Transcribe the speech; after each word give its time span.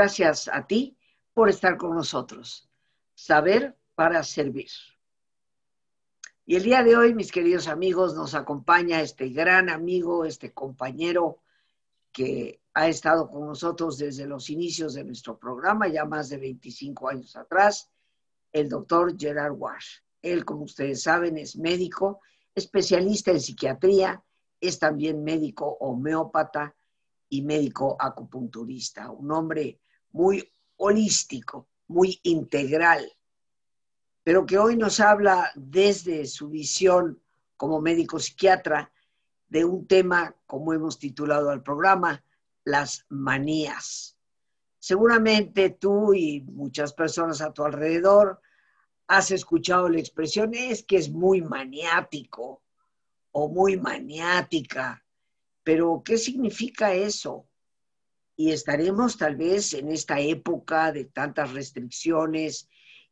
Gracias 0.00 0.48
a 0.48 0.66
ti 0.66 0.96
por 1.34 1.50
estar 1.50 1.76
con 1.76 1.94
nosotros. 1.94 2.70
Saber 3.14 3.76
para 3.94 4.24
servir. 4.24 4.70
Y 6.46 6.56
el 6.56 6.62
día 6.62 6.82
de 6.82 6.96
hoy, 6.96 7.14
mis 7.14 7.30
queridos 7.30 7.68
amigos, 7.68 8.14
nos 8.14 8.34
acompaña 8.34 9.02
este 9.02 9.28
gran 9.28 9.68
amigo, 9.68 10.24
este 10.24 10.54
compañero 10.54 11.42
que 12.12 12.62
ha 12.72 12.88
estado 12.88 13.28
con 13.28 13.46
nosotros 13.46 13.98
desde 13.98 14.26
los 14.26 14.48
inicios 14.48 14.94
de 14.94 15.04
nuestro 15.04 15.38
programa, 15.38 15.86
ya 15.86 16.06
más 16.06 16.30
de 16.30 16.38
25 16.38 17.10
años 17.10 17.36
atrás, 17.36 17.90
el 18.52 18.70
doctor 18.70 19.14
Gerard 19.18 19.52
Wash. 19.52 19.98
Él, 20.22 20.46
como 20.46 20.62
ustedes 20.62 21.02
saben, 21.02 21.36
es 21.36 21.56
médico, 21.56 22.22
especialista 22.54 23.32
en 23.32 23.40
psiquiatría, 23.42 24.24
es 24.62 24.78
también 24.78 25.22
médico 25.22 25.76
homeópata 25.78 26.74
y 27.28 27.42
médico 27.42 27.98
acupunturista, 28.00 29.10
un 29.10 29.30
hombre 29.30 29.78
muy 30.12 30.50
holístico, 30.76 31.68
muy 31.88 32.20
integral, 32.22 33.10
pero 34.22 34.46
que 34.46 34.58
hoy 34.58 34.76
nos 34.76 35.00
habla 35.00 35.50
desde 35.54 36.26
su 36.26 36.48
visión 36.48 37.20
como 37.56 37.80
médico 37.80 38.18
psiquiatra 38.18 38.92
de 39.48 39.64
un 39.64 39.86
tema, 39.86 40.34
como 40.46 40.72
hemos 40.72 40.98
titulado 40.98 41.50
al 41.50 41.62
programa, 41.62 42.24
las 42.64 43.04
manías. 43.08 44.16
Seguramente 44.78 45.70
tú 45.70 46.14
y 46.14 46.40
muchas 46.40 46.94
personas 46.94 47.40
a 47.40 47.52
tu 47.52 47.64
alrededor 47.64 48.40
has 49.08 49.32
escuchado 49.32 49.88
la 49.88 49.98
expresión, 49.98 50.54
es 50.54 50.84
que 50.84 50.96
es 50.96 51.10
muy 51.10 51.42
maniático 51.42 52.62
o 53.32 53.48
muy 53.48 53.76
maniática, 53.76 55.04
pero 55.64 56.02
¿qué 56.04 56.16
significa 56.16 56.94
eso? 56.94 57.49
Y 58.40 58.52
estaremos 58.52 59.18
tal 59.18 59.36
vez 59.36 59.74
en 59.74 59.90
esta 59.90 60.18
época 60.18 60.92
de 60.92 61.04
tantas 61.04 61.52
restricciones 61.52 62.70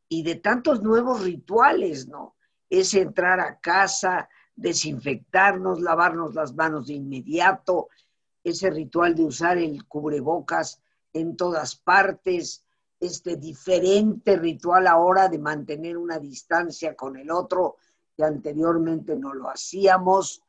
y 0.09 0.23
de 0.23 0.37
tantos 0.37 0.83
nuevos 0.83 1.21
rituales, 1.23 2.09
¿no? 2.09 2.37
Es 2.71 2.95
entrar 2.95 3.39
a 3.39 3.61
casa, 3.61 4.31
desinfectarnos, 4.57 5.83
lavarnos 5.83 6.35
las 6.35 6.55
manos 6.55 6.87
de 6.87 6.95
inmediato, 6.95 7.89
ese 8.43 8.71
ritual 8.71 9.15
de 9.15 9.25
usar 9.25 9.59
el 9.59 9.85
cubrebocas 9.85 10.81
en 11.13 11.37
todas 11.37 11.77
partes, 11.77 12.65
este 12.99 13.37
diferente 13.37 14.35
ritual 14.35 14.87
ahora 14.87 15.29
de 15.29 15.41
mantener 15.41 15.99
una 15.99 16.19
distancia 16.19 16.97
con 16.97 17.19
el 17.19 17.31
otro 17.31 17.77
que 18.17 18.25
anteriormente 18.25 19.15
no 19.15 19.35
lo 19.35 19.51
hacíamos. 19.51 20.43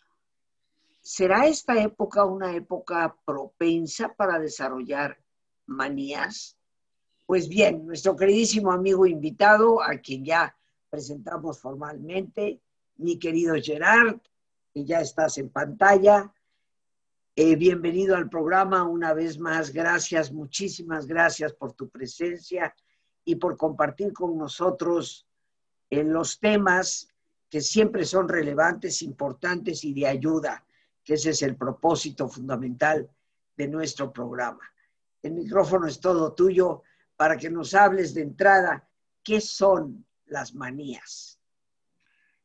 ¿Será 1.02 1.48
esta 1.48 1.82
época 1.82 2.26
una 2.26 2.56
época 2.56 3.16
propensa 3.26 4.14
para 4.14 4.40
desarrollar 4.40 5.18
manías? 5.66 6.58
Pues 7.26 7.48
bien, 7.48 7.86
nuestro 7.86 8.16
queridísimo 8.16 8.72
amigo 8.72 9.06
invitado, 9.06 9.82
a 9.82 9.98
quien 9.98 10.26
ya 10.26 10.56
presentamos 10.90 11.60
formalmente, 11.60 12.62
mi 12.98 13.18
querido 13.18 13.56
Gerard, 13.62 14.20
que 14.74 14.86
ya 14.86 15.02
estás 15.02 15.38
en 15.38 15.50
pantalla, 15.50 16.34
eh, 17.42 17.56
bienvenido 17.56 18.18
al 18.18 18.30
programa 18.30 18.84
una 18.84 19.14
vez 19.14 19.40
más. 19.40 19.72
Gracias, 19.72 20.30
muchísimas 20.30 21.08
gracias 21.08 21.54
por 21.54 21.72
tu 21.72 21.88
presencia 21.88 22.76
y 23.24 23.36
por 23.36 23.56
compartir 23.56 24.12
con 24.12 24.38
nosotros 24.38 25.26
en 25.90 26.12
los 26.12 26.38
temas 26.40 27.08
que 27.50 27.62
siempre 27.62 28.04
son 28.04 28.28
relevantes, 28.28 29.02
importantes 29.02 29.86
y 29.86 29.94
de 29.94 30.08
ayuda, 30.08 30.66
que 31.04 31.16
ese 31.16 31.32
es 31.32 31.42
el 31.42 31.56
propósito 31.56 32.28
fundamental 32.30 33.10
de 33.56 33.68
nuestro 33.68 34.12
programa. 34.12 34.62
El 35.22 35.34
micrófono 35.34 35.88
es 35.88 36.00
todo 36.00 36.34
tuyo 36.34 36.84
para 37.16 37.36
que 37.38 37.50
nos 37.50 37.74
hables 37.74 38.14
de 38.14 38.22
entrada 38.22 38.88
qué 39.24 39.42
son 39.42 40.06
las 40.28 40.56
manías. 40.56 41.40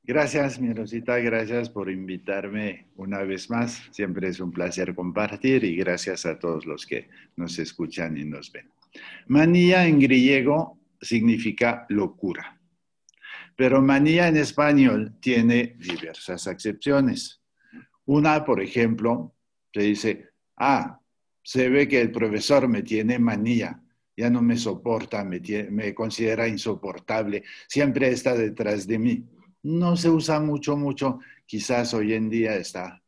Gracias, 0.07 0.61
mi 0.61 0.71
Rosita, 0.73 1.17
gracias 1.19 1.71
por 1.71 1.91
invitarme 1.91 2.89
una 2.97 3.23
vez 3.23 3.49
más. 3.49 3.81
Siempre 3.91 4.29
es 4.29 4.39
un 4.39 4.53
placer 4.53 4.95
compartir 4.95 5.65
y 5.65 5.77
gracias 5.77 6.27
a 6.27 6.39
todos 6.39 6.67
los 6.67 6.85
que 6.85 7.09
nos 7.37 7.59
escuchan 7.59 8.17
y 8.19 8.25
nos 8.25 8.53
ven. 8.53 8.71
Manía 9.29 9.87
en 9.87 9.99
griego 10.01 10.79
significa 11.01 11.87
locura, 11.89 12.61
pero 13.57 13.81
manía 13.81 14.29
en 14.29 14.37
español 14.37 15.15
tiene 15.21 15.77
diversas 15.79 16.49
acepciones. 16.49 17.41
Una, 18.07 18.45
por 18.45 18.61
ejemplo, 18.61 19.35
se 19.73 19.81
dice, 19.81 20.29
ah, 20.57 21.01
se 21.43 21.69
ve 21.69 21.89
que 21.89 22.01
el 22.01 22.11
profesor 22.11 22.69
me 22.69 22.83
tiene 22.83 23.19
manía, 23.19 23.83
ya 24.17 24.31
no 24.31 24.43
me 24.43 24.57
soporta, 24.57 25.25
me, 25.25 25.41
me 25.71 25.95
considera 25.95 26.47
insoportable, 26.47 27.43
siempre 27.69 28.09
está 28.09 28.35
detrás 28.35 28.87
de 28.87 28.99
mí 28.99 29.25
no 29.65 29.97
se 29.97 30.11
usa 30.11 30.39
mucho, 30.39 30.77
mucho. 30.77 31.19
Quizás 31.47 31.93
hoy 31.95 32.15
en 32.15 32.31
día 32.31 32.55
está 32.57 33.03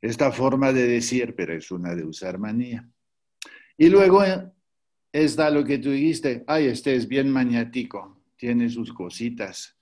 esta 0.00 0.30
forma 0.30 0.72
de 0.72 0.86
decir, 0.86 1.34
pero 1.34 1.54
es 1.54 1.70
una 1.70 1.94
de 1.94 2.04
usar 2.04 2.38
manía. 2.38 2.88
Y 3.76 3.88
luego 3.88 4.22
eh, 4.24 4.50
está 5.12 5.50
lo 5.50 5.64
que 5.64 5.78
tú 5.78 5.90
dijiste, 5.90 6.44
ay, 6.46 6.66
este 6.66 6.94
es 6.94 7.08
bien 7.08 7.30
maniático, 7.30 8.20
tiene 8.36 8.68
sus 8.68 8.92
cositas. 8.92 9.76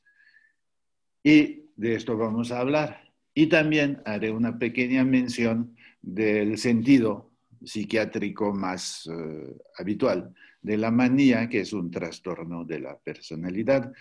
Y 1.22 1.64
de 1.76 1.94
esto 1.94 2.16
vamos 2.16 2.52
a 2.52 2.60
hablar. 2.60 3.09
Y 3.40 3.46
también 3.46 4.02
haré 4.04 4.30
una 4.30 4.58
pequeña 4.58 5.02
mención 5.02 5.74
del 6.02 6.58
sentido 6.58 7.30
psiquiátrico 7.64 8.52
más 8.52 9.08
eh, 9.10 9.56
habitual 9.78 10.34
de 10.60 10.76
la 10.76 10.90
manía, 10.90 11.48
que 11.48 11.60
es 11.60 11.72
un 11.72 11.90
trastorno 11.90 12.66
de 12.66 12.80
la 12.80 12.98
personalidad 12.98 13.94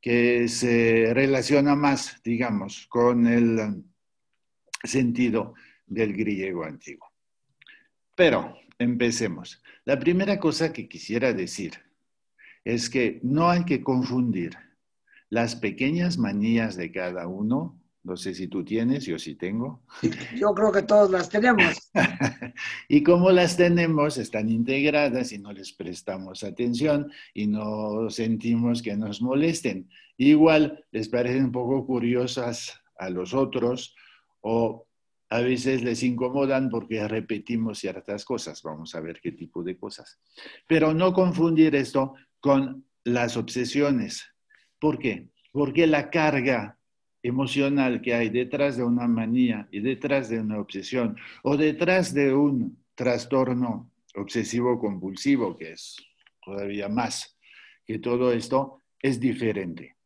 que 0.00 0.46
se 0.46 1.12
relaciona 1.12 1.74
más, 1.74 2.22
digamos, 2.22 2.86
con 2.86 3.26
el 3.26 3.82
sentido 4.84 5.54
del 5.84 6.12
griego 6.12 6.62
antiguo. 6.62 7.10
Pero 8.14 8.56
empecemos. 8.78 9.60
La 9.84 9.98
primera 9.98 10.38
cosa 10.38 10.72
que 10.72 10.88
quisiera 10.88 11.32
decir 11.32 11.72
es 12.64 12.88
que 12.88 13.18
no 13.24 13.50
hay 13.50 13.64
que 13.64 13.82
confundir 13.82 14.56
las 15.28 15.56
pequeñas 15.56 16.18
manías 16.18 16.76
de 16.76 16.92
cada 16.92 17.26
uno 17.26 17.82
no 18.06 18.16
sé 18.16 18.34
si 18.34 18.46
tú 18.46 18.64
tienes, 18.64 19.04
yo 19.04 19.18
sí 19.18 19.34
tengo. 19.34 19.82
Yo 20.40 20.54
creo 20.54 20.70
que 20.70 20.82
todos 20.82 21.10
las 21.10 21.28
tenemos. 21.28 21.90
y 22.88 23.02
como 23.02 23.32
las 23.32 23.56
tenemos, 23.56 24.16
están 24.16 24.48
integradas 24.48 25.32
y 25.32 25.38
no 25.38 25.52
les 25.52 25.72
prestamos 25.72 26.44
atención 26.44 27.10
y 27.34 27.48
no 27.48 28.08
sentimos 28.08 28.80
que 28.80 28.96
nos 28.96 29.20
molesten. 29.20 29.90
Igual 30.18 30.84
les 30.92 31.08
parecen 31.08 31.46
un 31.46 31.52
poco 31.52 31.84
curiosas 31.84 32.80
a 32.96 33.10
los 33.10 33.34
otros 33.34 33.96
o 34.40 34.86
a 35.28 35.40
veces 35.40 35.82
les 35.82 36.04
incomodan 36.04 36.70
porque 36.70 37.08
repetimos 37.08 37.80
ciertas 37.80 38.24
cosas. 38.24 38.62
Vamos 38.62 38.94
a 38.94 39.00
ver 39.00 39.18
qué 39.20 39.32
tipo 39.32 39.64
de 39.64 39.76
cosas. 39.76 40.20
Pero 40.68 40.94
no 40.94 41.12
confundir 41.12 41.74
esto 41.74 42.14
con 42.38 42.86
las 43.02 43.36
obsesiones. 43.36 44.24
¿Por 44.78 45.00
qué? 45.00 45.28
Porque 45.50 45.88
la 45.88 46.08
carga 46.08 46.75
emocional 47.26 48.00
que 48.00 48.14
hay 48.14 48.28
detrás 48.28 48.76
de 48.76 48.84
una 48.84 49.06
manía 49.08 49.68
y 49.70 49.80
detrás 49.80 50.28
de 50.28 50.40
una 50.40 50.58
obsesión 50.58 51.16
o 51.42 51.56
detrás 51.56 52.14
de 52.14 52.34
un 52.34 52.78
trastorno 52.94 53.90
obsesivo 54.14 54.78
compulsivo, 54.78 55.56
que 55.56 55.72
es 55.72 55.96
todavía 56.44 56.88
más 56.88 57.36
que 57.84 57.98
todo 57.98 58.32
esto, 58.32 58.82
es 59.00 59.20
diferente. 59.20 59.96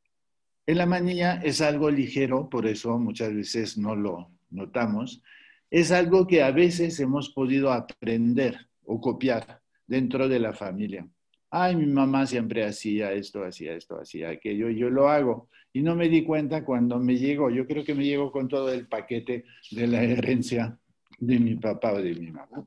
En 0.67 0.79
la 0.79 0.87
manía 0.87 1.41
es 1.43 1.61
algo 1.61 1.91
ligero, 1.91 2.49
por 2.49 2.67
eso 2.67 2.99
muchas 2.99 3.35
veces 3.35 3.79
no 3.79 3.97
lo 3.97 4.31
notamos, 4.51 5.23
es 5.71 5.93
algo 5.93 6.27
que 6.27 6.43
a 6.43 6.51
veces 6.51 6.99
hemos 7.01 7.31
podido 7.31 7.73
aprender 7.73 8.69
o 8.85 9.01
copiar 9.01 9.61
dentro 9.87 10.29
de 10.29 10.41
la 10.41 10.53
familia 10.53 11.09
ay, 11.51 11.77
mi 11.77 11.87
mamá 11.87 12.27
siempre 12.27 12.65
hacía 12.65 13.13
esto, 13.13 13.45
hacía 13.45 13.75
esto, 13.75 13.99
hacía 14.01 14.31
aquello, 14.31 14.71
y 14.71 14.79
yo 14.79 14.89
lo 14.89 15.09
hago. 15.09 15.49
Y 15.73 15.83
no 15.83 15.95
me 15.95 16.09
di 16.09 16.25
cuenta 16.25 16.65
cuando 16.65 16.99
me 16.99 17.17
llegó, 17.17 17.51
yo 17.51 17.67
creo 17.67 17.85
que 17.85 17.95
me 17.95 18.05
llegó 18.05 18.33
con 18.33 18.49
todo 18.49 18.73
el 18.73 18.87
paquete 18.89 19.45
de 19.71 19.87
la 19.87 20.03
herencia 20.03 20.79
de 21.19 21.39
mi 21.39 21.55
papá 21.55 21.93
o 21.93 22.03
de 22.03 22.15
mi 22.15 22.31
mamá. 22.31 22.67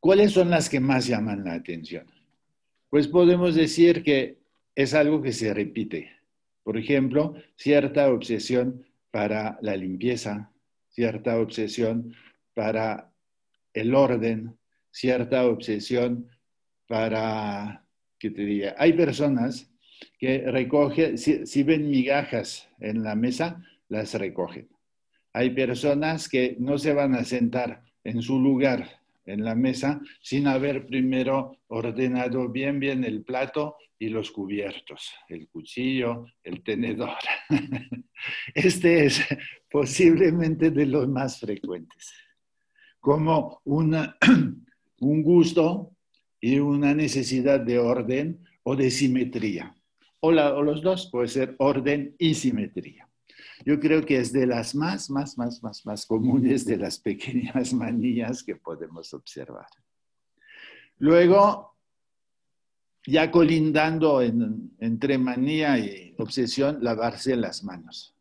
¿Cuáles 0.00 0.32
son 0.32 0.50
las 0.50 0.68
que 0.68 0.80
más 0.80 1.06
llaman 1.06 1.44
la 1.44 1.54
atención? 1.54 2.06
Pues 2.90 3.08
podemos 3.08 3.54
decir 3.54 4.02
que 4.02 4.38
es 4.74 4.92
algo 4.94 5.22
que 5.22 5.32
se 5.32 5.54
repite. 5.54 6.10
Por 6.62 6.76
ejemplo, 6.76 7.34
cierta 7.56 8.10
obsesión 8.10 8.86
para 9.10 9.58
la 9.62 9.76
limpieza, 9.76 10.50
cierta 10.88 11.38
obsesión 11.38 12.14
para 12.54 13.12
el 13.72 13.94
orden, 13.94 14.56
cierta 14.90 15.46
obsesión 15.46 16.28
para, 16.86 17.84
¿qué 18.18 18.30
te 18.30 18.42
diría? 18.42 18.74
Hay 18.78 18.92
personas 18.92 19.73
que 20.18 20.50
recogen, 20.50 21.18
si, 21.18 21.62
ven 21.62 21.90
migajas 21.90 22.68
en 22.80 23.02
la 23.02 23.14
mesa, 23.14 23.62
las 23.88 24.14
recogen. 24.14 24.68
Hay 25.32 25.50
personas 25.50 26.28
que 26.28 26.56
no 26.58 26.78
se 26.78 26.92
van 26.92 27.14
a 27.14 27.24
sentar 27.24 27.82
en 28.04 28.22
su 28.22 28.38
lugar 28.38 29.00
en 29.26 29.44
la 29.44 29.54
mesa 29.54 30.00
sin 30.20 30.46
haber 30.46 30.86
primero 30.86 31.58
ordenado 31.68 32.48
bien, 32.48 32.78
bien 32.78 33.04
el 33.04 33.22
plato 33.22 33.76
y 33.98 34.08
los 34.08 34.30
cubiertos, 34.30 35.12
el 35.28 35.48
cuchillo, 35.48 36.26
el 36.42 36.62
tenedor. 36.62 37.16
Este 38.54 39.06
es 39.06 39.24
posiblemente 39.70 40.70
de 40.70 40.86
los 40.86 41.08
más 41.08 41.40
frecuentes, 41.40 42.12
como 43.00 43.60
una, 43.64 44.16
un 45.00 45.22
gusto 45.22 45.96
y 46.40 46.58
una 46.58 46.94
necesidad 46.94 47.60
de 47.60 47.78
orden 47.78 48.44
o 48.62 48.76
de 48.76 48.90
simetría. 48.90 49.74
O, 50.26 50.32
los 50.32 50.80
dos, 50.80 51.10
puede 51.12 51.28
ser 51.28 51.54
orden 51.58 52.16
y 52.18 52.32
simetría. 52.32 53.06
Yo 53.66 53.78
creo 53.78 54.06
que 54.06 54.16
es 54.16 54.32
de 54.32 54.46
las 54.46 54.74
más, 54.74 55.10
más, 55.10 55.36
más, 55.36 55.62
más, 55.62 55.84
más 55.84 56.06
comunes 56.06 56.64
de 56.64 56.78
las 56.78 56.98
pequeñas 56.98 57.72
manías 57.74 58.42
que 58.42 58.56
podemos 58.56 59.12
observar. 59.12 59.66
Luego, 60.96 61.76
ya 63.06 63.30
colindando 63.30 64.22
entre 64.22 65.18
manía 65.18 65.78
y 65.78 66.14
obsesión, 66.16 66.78
lavarse 66.80 67.36
las 67.36 67.62
manos. 67.62 68.16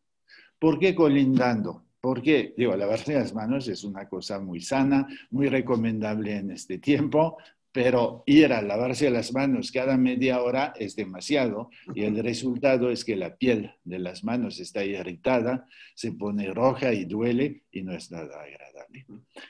¿Por 0.59 0.79
qué 0.79 0.94
colindando? 0.94 1.85
Porque, 2.01 2.53
digo, 2.57 2.75
lavarse 2.75 3.13
las 3.13 3.33
manos 3.33 3.69
es 3.69 3.85
una 3.85 4.09
cosa 4.09 4.41
muy 4.41 4.59
sana, 4.59 5.07
muy 5.31 5.47
recomendable 5.47 6.35
en 6.35 6.51
este 6.51 6.79
tiempo, 6.79 7.38
pero 7.73 8.23
ir 8.27 8.53
a 8.53 8.61
lavarse 8.61 9.09
las 9.09 9.33
manos 9.33 9.71
cada 9.71 9.97
media 9.97 10.41
hora 10.41 10.73
es 10.79 10.95
demasiado 10.95 11.71
y 11.95 12.03
el 12.03 12.23
resultado 12.23 12.91
es 12.91 13.03
que 13.03 13.15
la 13.15 13.35
piel 13.35 13.73
de 13.83 13.97
las 13.97 14.23
manos 14.23 14.59
está 14.59 14.85
irritada, 14.85 15.67
se 15.95 16.11
pone 16.11 16.53
roja 16.53 16.93
y 16.93 17.05
duele 17.05 17.63
y 17.71 17.81
no 17.81 17.93
es 17.93 18.11
nada 18.11 18.41
agradable. 18.41 19.05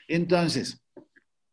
Entonces, 0.08 0.82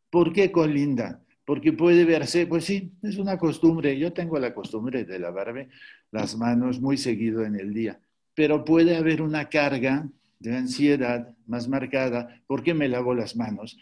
¿por 0.09 0.31
qué 0.31 0.49
colinda? 0.49 1.21
Porque 1.43 1.73
puede 1.73 2.05
verse, 2.05 2.47
pues 2.47 2.63
sí, 2.63 2.93
es 3.03 3.17
una 3.17 3.37
costumbre. 3.37 3.99
Yo 3.99 4.13
tengo 4.13 4.39
la 4.39 4.53
costumbre 4.53 5.03
de 5.03 5.19
lavarme 5.19 5.67
las 6.09 6.37
manos 6.37 6.79
muy 6.79 6.97
seguido 6.97 7.43
en 7.43 7.59
el 7.59 7.73
día, 7.73 7.99
pero 8.33 8.63
puede 8.63 8.95
haber 8.95 9.21
una 9.21 9.49
carga 9.49 10.07
de 10.39 10.55
ansiedad 10.55 11.35
más 11.47 11.67
marcada. 11.67 12.41
¿Por 12.47 12.63
qué 12.63 12.73
me 12.73 12.87
lavo 12.87 13.13
las 13.13 13.35
manos? 13.35 13.77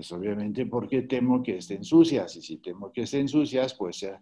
Pues 0.00 0.12
obviamente 0.12 0.64
porque 0.64 1.02
temo 1.02 1.42
que 1.42 1.58
estén 1.58 1.84
sucias 1.84 2.34
y 2.36 2.40
si 2.40 2.56
temo 2.56 2.90
que 2.90 3.02
estén 3.02 3.28
sucias, 3.28 3.74
pues 3.74 4.02
eh, 4.04 4.16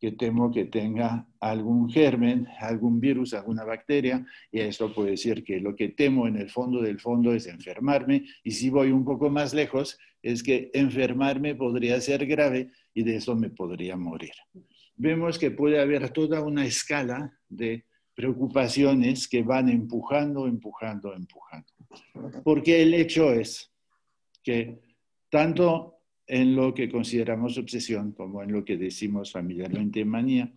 que 0.00 0.12
temo 0.12 0.50
que 0.50 0.64
tenga 0.64 1.28
algún 1.38 1.90
germen, 1.90 2.48
algún 2.58 2.98
virus, 2.98 3.34
alguna 3.34 3.62
bacteria, 3.62 4.24
y 4.50 4.60
esto 4.60 4.90
puede 4.94 5.10
decir 5.10 5.44
que 5.44 5.60
lo 5.60 5.76
que 5.76 5.90
temo 5.90 6.26
en 6.26 6.36
el 6.36 6.48
fondo 6.48 6.80
del 6.80 6.98
fondo 6.98 7.34
es 7.34 7.46
enfermarme, 7.46 8.24
y 8.42 8.52
si 8.52 8.70
voy 8.70 8.90
un 8.90 9.04
poco 9.04 9.28
más 9.28 9.52
lejos, 9.52 9.98
es 10.22 10.42
que 10.42 10.70
enfermarme 10.72 11.54
podría 11.54 12.00
ser 12.00 12.24
grave 12.24 12.70
y 12.94 13.02
de 13.02 13.16
eso 13.16 13.36
me 13.36 13.50
podría 13.50 13.98
morir. 13.98 14.32
Vemos 14.96 15.38
que 15.38 15.50
puede 15.50 15.78
haber 15.78 16.08
toda 16.08 16.42
una 16.42 16.64
escala 16.64 17.38
de 17.50 17.84
preocupaciones 18.14 19.28
que 19.28 19.42
van 19.42 19.68
empujando, 19.68 20.46
empujando, 20.46 21.12
empujando. 21.12 21.70
Porque 22.42 22.80
el 22.80 22.94
hecho 22.94 23.30
es 23.30 23.70
que 24.42 24.87
tanto 25.28 25.98
en 26.26 26.54
lo 26.54 26.74
que 26.74 26.90
consideramos 26.90 27.56
obsesión 27.58 28.12
como 28.12 28.42
en 28.42 28.52
lo 28.52 28.64
que 28.64 28.76
decimos 28.76 29.32
familiarmente 29.32 30.04
manía, 30.04 30.52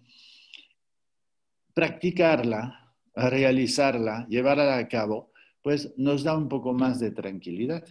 practicarla, 1.73 2.93
realizarla, 3.15 4.27
llevarla 4.27 4.77
a 4.77 4.87
cabo, 4.87 5.31
pues 5.61 5.93
nos 5.97 6.23
da 6.23 6.35
un 6.35 6.49
poco 6.49 6.73
más 6.73 6.99
de 6.99 7.11
tranquilidad. 7.11 7.85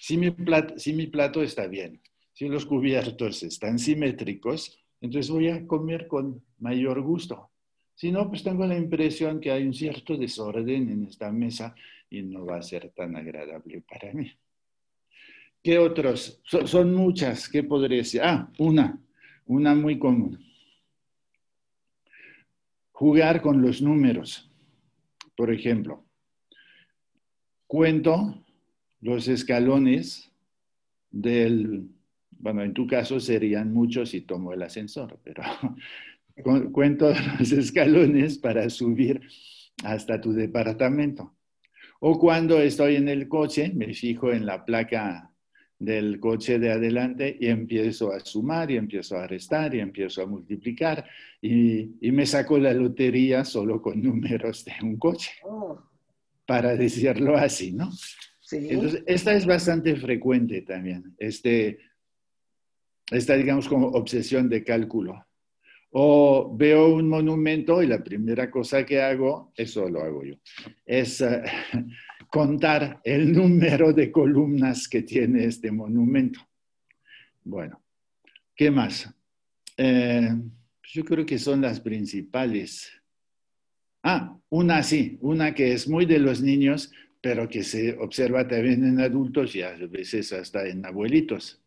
Si 0.00 0.16
mi, 0.16 0.30
plato, 0.30 1.42
está 1.42 1.66
bien, 1.66 2.00
si 2.32 2.48
los 2.48 2.66
cubiertos 2.66 3.42
están 3.42 3.78
simétricos, 3.78 4.78
entonces 5.00 5.30
voy 5.30 5.48
a 5.48 5.66
comer 5.66 6.06
con 6.06 6.44
mayor 6.58 7.00
gusto. 7.02 7.50
Si 7.94 8.10
no, 8.10 8.28
pues 8.28 8.42
tengo 8.42 8.66
la 8.66 8.76
impresión 8.76 9.40
que 9.40 9.50
hay 9.50 9.64
un 9.66 9.74
cierto 9.74 10.16
desorden 10.16 10.90
en 10.90 11.04
esta 11.04 11.30
mesa 11.30 11.74
y 12.10 12.22
no 12.22 12.44
va 12.44 12.58
a 12.58 12.62
ser 12.62 12.90
tan 12.90 13.16
agradable 13.16 13.82
para 13.82 14.12
mí. 14.12 14.30
¿Qué 15.64 15.78
otros? 15.78 16.42
son 16.44 16.94
muchas. 16.94 17.48
¿Qué 17.48 17.62
podría 17.62 17.96
decir? 17.96 18.20
Ah, 18.22 18.50
una, 18.58 19.00
una 19.46 19.74
muy 19.74 19.98
común. 19.98 20.38
Jugar 22.92 23.40
con 23.40 23.62
los 23.62 23.80
números. 23.80 24.52
Por 25.34 25.50
ejemplo, 25.50 26.04
cuento 27.66 28.44
los 29.00 29.26
escalones 29.26 30.30
del, 31.10 31.88
bueno, 32.30 32.62
en 32.62 32.74
tu 32.74 32.86
caso 32.86 33.18
serían 33.18 33.72
muchos 33.72 34.10
si 34.10 34.20
tomo 34.20 34.52
el 34.52 34.62
ascensor, 34.62 35.18
pero 35.24 35.42
cuento 36.72 37.10
los 37.38 37.52
escalones 37.52 38.36
para 38.36 38.68
subir 38.68 39.22
hasta 39.82 40.20
tu 40.20 40.34
departamento. 40.34 41.34
O 42.00 42.18
cuando 42.18 42.60
estoy 42.60 42.96
en 42.96 43.08
el 43.08 43.28
coche, 43.28 43.72
me 43.74 43.94
fijo 43.94 44.30
en 44.30 44.44
la 44.44 44.62
placa 44.66 45.30
del 45.84 46.18
coche 46.20 46.58
de 46.58 46.72
adelante 46.72 47.36
y 47.38 47.46
empiezo 47.48 48.12
a 48.12 48.20
sumar 48.20 48.70
y 48.70 48.76
empiezo 48.76 49.16
a 49.16 49.26
restar 49.26 49.74
y 49.74 49.80
empiezo 49.80 50.22
a 50.22 50.26
multiplicar 50.26 51.04
y, 51.40 51.90
me 52.10 52.26
saco 52.26 52.58
la 52.58 52.72
lotería 52.72 53.44
solo 53.44 53.82
con 53.82 54.02
números 54.02 54.64
de 54.64 54.72
un 54.82 54.96
coche, 54.96 55.32
oh. 55.42 55.78
para 56.46 56.76
decirlo 56.76 57.36
así, 57.36 57.72
¿no? 57.72 57.90
Sí. 58.40 58.68
Entonces, 58.70 59.02
esta 59.06 59.34
es 59.34 59.46
bastante 59.46 59.96
frecuente 59.96 60.62
también, 60.62 61.14
este, 61.18 61.78
esta 63.10 63.34
digamos 63.34 63.68
como 63.68 63.88
obsesión 63.88 64.48
de 64.48 64.64
cálculo. 64.64 65.26
O 65.96 66.52
veo 66.56 66.92
un 66.92 67.08
monumento 67.08 67.80
y 67.80 67.86
la 67.86 68.02
primera 68.02 68.50
cosa 68.50 68.84
que 68.84 69.00
hago, 69.00 69.52
eso 69.56 69.88
lo 69.88 70.02
hago 70.02 70.24
yo, 70.24 70.34
es 70.84 71.20
eh, 71.20 71.42
contar 72.34 73.00
el 73.04 73.32
número 73.32 73.92
de 73.92 74.10
columnas 74.10 74.88
que 74.88 75.02
tiene 75.02 75.44
este 75.44 75.70
monumento. 75.70 76.40
Bueno, 77.44 77.80
¿qué 78.56 78.72
más? 78.72 79.08
Eh, 79.76 80.34
yo 80.82 81.04
creo 81.04 81.24
que 81.24 81.38
son 81.38 81.60
las 81.60 81.78
principales. 81.78 82.90
Ah, 84.02 84.36
una 84.48 84.82
sí, 84.82 85.16
una 85.20 85.54
que 85.54 85.74
es 85.74 85.86
muy 85.88 86.06
de 86.06 86.18
los 86.18 86.42
niños, 86.42 86.90
pero 87.20 87.48
que 87.48 87.62
se 87.62 87.96
observa 87.98 88.48
también 88.48 88.84
en 88.84 88.98
adultos 88.98 89.54
y 89.54 89.62
a 89.62 89.70
veces 89.86 90.32
hasta 90.32 90.66
en 90.66 90.84
abuelitos. 90.84 91.62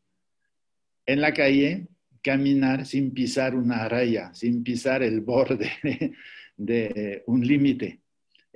En 1.06 1.22
la 1.22 1.34
calle, 1.34 1.88
caminar 2.22 2.86
sin 2.86 3.13
pisar 3.13 3.56
una 3.56 3.88
raya, 3.88 4.34
sin 4.34 4.63
pisar 4.63 5.01
el 5.01 5.22
borde 5.22 5.72
de 6.58 7.24
un 7.25 7.48
límite. 7.48 8.01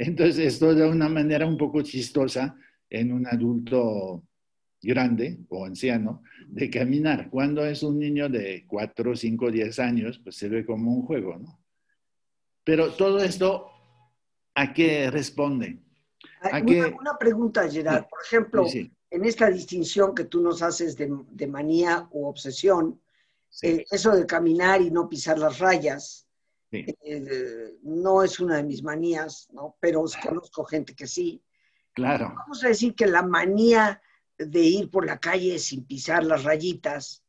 Entonces, 0.04 0.40
esto 0.40 0.74
de 0.74 0.90
una 0.90 1.08
manera 1.08 1.46
un 1.46 1.58
poco 1.58 1.84
chistosa 1.84 2.56
en 2.90 3.14
un 3.14 3.28
adulto 3.28 4.24
grande 4.82 5.38
o 5.50 5.64
anciano 5.64 6.24
de 6.48 6.72
caminar. 6.72 7.30
Cuando 7.30 7.64
es 7.64 7.84
un 7.84 8.00
niño 8.00 8.28
de 8.28 8.66
4, 8.68 9.16
5, 9.16 9.52
10 9.52 9.80
años, 9.80 10.20
pues 10.24 10.36
se 10.38 10.50
ve 10.50 10.66
como 10.66 10.92
un 10.92 11.04
juego, 11.04 11.38
¿no? 11.38 11.60
Pero 12.64 12.94
todo 12.94 13.20
esto, 13.20 13.70
¿a 14.56 14.74
qué 14.74 15.12
responde? 15.12 15.80
una, 17.00 17.18
pregunta, 17.20 17.70
Gerard. 17.70 18.08
Por 18.10 18.20
ejemplo, 18.26 18.66
en 18.66 19.26
esta 19.26 19.52
distinción 19.52 20.16
que 20.16 20.24
tú 20.24 20.42
nos 20.42 20.64
haces 20.64 20.98
de, 20.98 21.48
manía 21.48 22.08
u 22.10 22.26
obsesión, 22.26 23.00
eh, 23.62 23.86
eso 23.92 24.16
de 24.16 24.26
caminar 24.26 24.82
y 24.82 24.90
no 24.90 25.08
pisar 25.08 25.38
las 25.38 25.60
rayas, 25.60 26.28
eh, 26.72 27.78
no 27.84 28.24
es 28.24 28.40
una 28.40 28.58
de 28.58 28.64
mis 28.64 28.84
manías, 28.84 29.50
¿no? 29.52 29.76
pero 29.80 30.06
conozco 30.24 30.64
gente 30.64 30.96
que 30.96 31.08
sí. 31.08 31.42
Claro. 31.94 32.34
Vamos 32.36 32.64
a 32.64 32.70
decir 32.70 32.96
que 32.96 33.08
la 33.08 33.22
manía 33.22 34.02
de 34.38 34.62
ir 34.62 34.90
por 34.90 35.06
la 35.06 35.20
calle 35.20 35.60
sin 35.60 35.86
pisar 35.86 36.24
las 36.24 36.44
rayitas 36.44 37.24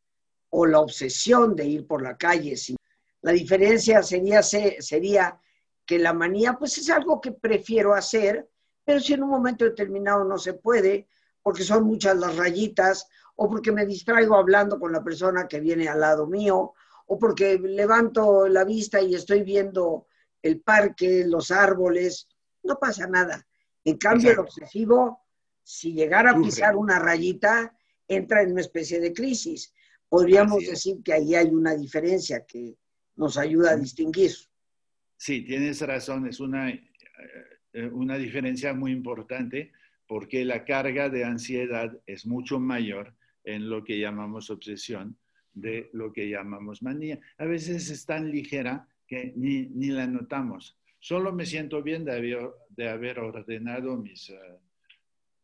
o 0.50 0.66
la 0.66 0.80
obsesión 0.80 1.56
de 1.56 1.66
ir 1.66 1.86
por 1.86 2.02
la 2.02 2.16
calle 2.16 2.56
sin... 2.56 2.76
La 3.22 3.32
diferencia 3.32 4.02
sería, 4.02 4.42
sería 4.42 5.40
que 5.86 5.98
la 5.98 6.12
manía 6.12 6.54
pues 6.58 6.78
es 6.78 6.90
algo 6.90 7.20
que 7.20 7.32
prefiero 7.32 7.94
hacer, 7.94 8.48
pero 8.84 9.00
si 9.00 9.12
en 9.12 9.22
un 9.22 9.30
momento 9.30 9.64
determinado 9.64 10.24
no 10.24 10.38
se 10.38 10.54
puede, 10.54 11.08
porque 11.42 11.62
son 11.62 11.84
muchas 11.84 12.16
las 12.16 12.36
rayitas, 12.36 13.08
o 13.36 13.48
porque 13.48 13.72
me 13.72 13.86
distraigo 13.86 14.36
hablando 14.36 14.78
con 14.78 14.92
la 14.92 15.02
persona 15.02 15.48
que 15.48 15.60
viene 15.60 15.88
al 15.88 16.00
lado 16.00 16.26
mío, 16.26 16.74
o 17.12 17.18
porque 17.18 17.58
levanto 17.58 18.48
la 18.48 18.64
vista 18.64 18.98
y 19.02 19.14
estoy 19.14 19.42
viendo 19.42 20.06
el 20.40 20.62
parque, 20.62 21.26
los 21.26 21.50
árboles, 21.50 22.26
no 22.62 22.78
pasa 22.78 23.06
nada. 23.06 23.46
En 23.84 23.98
cambio, 23.98 24.30
el 24.30 24.38
obsesivo, 24.38 25.20
si 25.62 25.92
llegara 25.92 26.30
a 26.30 26.40
pisar 26.40 26.74
una 26.74 26.98
rayita, 26.98 27.76
entra 28.08 28.40
en 28.40 28.52
una 28.52 28.62
especie 28.62 28.98
de 28.98 29.12
crisis. 29.12 29.74
Podríamos 30.08 30.64
decir 30.64 31.02
que 31.04 31.12
ahí 31.12 31.34
hay 31.34 31.48
una 31.48 31.74
diferencia 31.76 32.46
que 32.46 32.78
nos 33.16 33.36
ayuda 33.36 33.72
a 33.72 33.76
distinguir. 33.76 34.32
Sí, 35.18 35.42
tienes 35.44 35.82
razón, 35.82 36.26
es 36.26 36.40
una, 36.40 36.70
eh, 36.70 37.90
una 37.92 38.16
diferencia 38.16 38.72
muy 38.72 38.92
importante 38.92 39.70
porque 40.06 40.46
la 40.46 40.64
carga 40.64 41.10
de 41.10 41.24
ansiedad 41.24 41.92
es 42.06 42.24
mucho 42.24 42.58
mayor 42.58 43.14
en 43.44 43.68
lo 43.68 43.84
que 43.84 43.98
llamamos 43.98 44.48
obsesión 44.48 45.18
de 45.54 45.90
lo 45.92 46.12
que 46.12 46.28
llamamos 46.28 46.82
manía. 46.82 47.20
A 47.38 47.44
veces 47.44 47.90
es 47.90 48.06
tan 48.06 48.30
ligera 48.30 48.86
que 49.06 49.32
ni, 49.36 49.66
ni 49.66 49.88
la 49.88 50.06
notamos. 50.06 50.78
Solo 50.98 51.32
me 51.32 51.46
siento 51.46 51.82
bien 51.82 52.04
de 52.04 52.12
haber, 52.12 52.50
de 52.70 52.88
haber 52.88 53.18
ordenado 53.18 53.96
mis, 53.96 54.30
uh, 54.30 54.58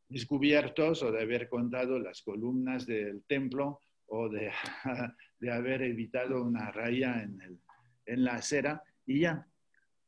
mis 0.08 0.24
cubiertos 0.24 1.02
o 1.02 1.12
de 1.12 1.22
haber 1.22 1.48
contado 1.48 1.98
las 1.98 2.22
columnas 2.22 2.86
del 2.86 3.22
templo 3.24 3.80
o 4.06 4.28
de, 4.28 4.50
de 5.40 5.52
haber 5.52 5.82
evitado 5.82 6.42
una 6.42 6.70
raya 6.70 7.22
en, 7.22 7.40
el, 7.42 7.58
en 8.06 8.24
la 8.24 8.36
acera 8.36 8.82
y 9.06 9.20
ya. 9.20 9.46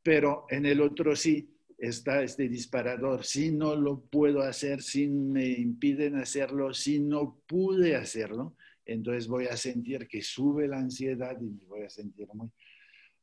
Pero 0.02 0.46
en 0.48 0.66
el 0.66 0.80
otro 0.80 1.14
sí 1.14 1.50
está 1.76 2.22
este 2.22 2.48
disparador. 2.48 3.24
Si 3.24 3.50
no 3.50 3.74
lo 3.74 4.00
puedo 4.00 4.42
hacer, 4.42 4.82
si 4.82 5.08
me 5.08 5.46
impiden 5.48 6.16
hacerlo, 6.16 6.72
si 6.72 7.00
no 7.00 7.42
pude 7.46 7.96
hacerlo, 7.96 8.54
entonces 8.92 9.28
voy 9.28 9.46
a 9.46 9.56
sentir 9.56 10.06
que 10.08 10.22
sube 10.22 10.66
la 10.66 10.78
ansiedad 10.78 11.36
y 11.40 11.50
me 11.50 11.64
voy 11.64 11.82
a 11.82 11.90
sentir 11.90 12.28
muy 12.34 12.50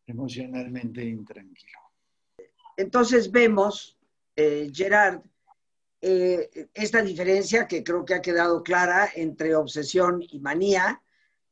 emocionalmente 0.05 1.03
intranquilo. 1.03 1.79
Entonces 2.77 3.31
vemos, 3.31 3.97
eh, 4.35 4.69
Gerard, 4.73 5.21
eh, 5.99 6.69
esta 6.73 7.01
diferencia 7.01 7.67
que 7.67 7.83
creo 7.83 8.05
que 8.05 8.13
ha 8.13 8.21
quedado 8.21 8.61
clara 8.61 9.09
entre 9.15 9.55
obsesión 9.55 10.21
y 10.21 10.39
manía. 10.39 11.01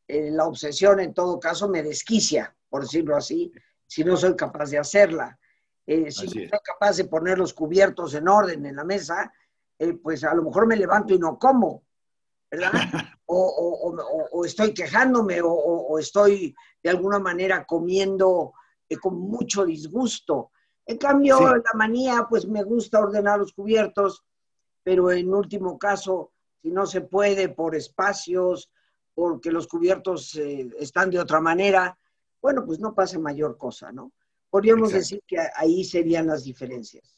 Eh, 0.07 0.29
la 0.31 0.45
obsesión, 0.45 0.99
en 0.99 1.13
todo 1.13 1.39
caso, 1.39 1.67
me 1.67 1.81
desquicia, 1.81 2.55
por 2.69 2.83
decirlo 2.83 3.15
así, 3.15 3.51
si 3.87 4.03
no 4.03 4.15
soy 4.15 4.35
capaz 4.35 4.69
de 4.69 4.77
hacerla. 4.77 5.37
Eh, 5.87 6.11
si 6.11 6.25
no 6.25 6.31
soy 6.31 6.49
capaz 6.63 6.97
de 6.97 7.05
poner 7.05 7.37
los 7.37 7.53
cubiertos 7.53 8.13
en 8.13 8.27
orden 8.27 8.65
en 8.65 8.75
la 8.75 8.83
mesa, 8.83 9.33
pues 10.01 10.23
a 10.23 10.33
lo 10.33 10.43
mejor 10.43 10.67
me 10.67 10.77
levanto 10.77 11.13
y 11.13 11.19
no 11.19 11.37
como, 11.37 11.83
¿verdad? 12.49 12.71
O, 13.27 14.43
estoy 14.45 14.73
quejándome 14.73 15.39
o, 15.43 15.97
estoy 15.97 16.55
de 16.83 16.89
alguna 16.89 17.19
manera 17.19 17.65
comiendo 17.65 18.53
con 19.01 19.19
mucho 19.19 19.65
disgusto. 19.65 20.51
En 20.85 20.97
cambio, 20.97 21.39
la 21.39 21.73
manía, 21.73 22.27
pues 22.29 22.47
me 22.47 22.63
gusta 22.63 22.99
ordenar 22.99 23.39
los 23.39 23.53
cubiertos, 23.53 24.23
pero 24.83 25.11
en 25.11 25.33
último 25.33 25.79
caso, 25.79 26.31
si 26.61 26.69
no 26.69 26.85
se 26.85 27.01
puede 27.01 27.49
por 27.49 27.75
espacios, 27.75 28.69
porque 29.15 29.51
los 29.51 29.67
cubiertos 29.67 30.35
eh, 30.35 30.69
están 30.77 31.09
de 31.09 31.19
otra 31.19 31.39
manera, 31.39 31.97
bueno, 32.41 32.63
pues 32.65 32.79
no 32.79 32.93
pasa 32.93 33.17
mayor 33.17 33.57
cosa, 33.57 33.91
¿no? 33.91 34.11
Podríamos 34.49 34.91
decir 34.91 35.23
que 35.25 35.37
ahí 35.55 35.83
serían 35.83 36.27
las 36.27 36.43
diferencias. 36.43 37.17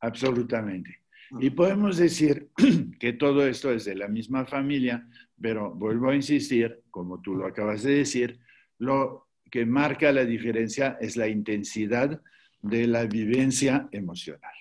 Absolutamente. 0.00 1.02
Ah. 1.32 1.38
Y 1.40 1.50
podemos 1.50 1.98
decir 1.98 2.50
que 2.98 3.12
todo 3.12 3.46
esto 3.46 3.70
es 3.70 3.84
de 3.84 3.96
la 3.96 4.08
misma 4.08 4.46
familia, 4.46 5.06
pero 5.42 5.74
vuelvo 5.74 6.10
a 6.10 6.14
insistir, 6.14 6.84
como 6.90 7.20
tú 7.20 7.34
lo 7.34 7.46
acabas 7.46 7.82
de 7.82 7.96
decir, 7.96 8.38
lo 8.78 9.28
que 9.50 9.66
marca 9.66 10.12
la 10.12 10.24
diferencia 10.24 10.96
es 11.00 11.16
la 11.16 11.26
intensidad 11.26 12.22
de 12.60 12.86
la 12.86 13.04
vivencia 13.04 13.88
emocional. 13.90 14.54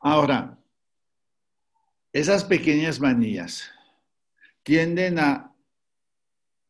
Ahora, 0.00 0.58
esas 2.12 2.44
pequeñas 2.44 3.00
manías 3.00 3.70
tienden 4.62 5.18
a 5.18 5.52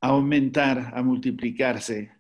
aumentar, 0.01 0.93
a 0.95 1.03
multiplicarse 1.03 2.13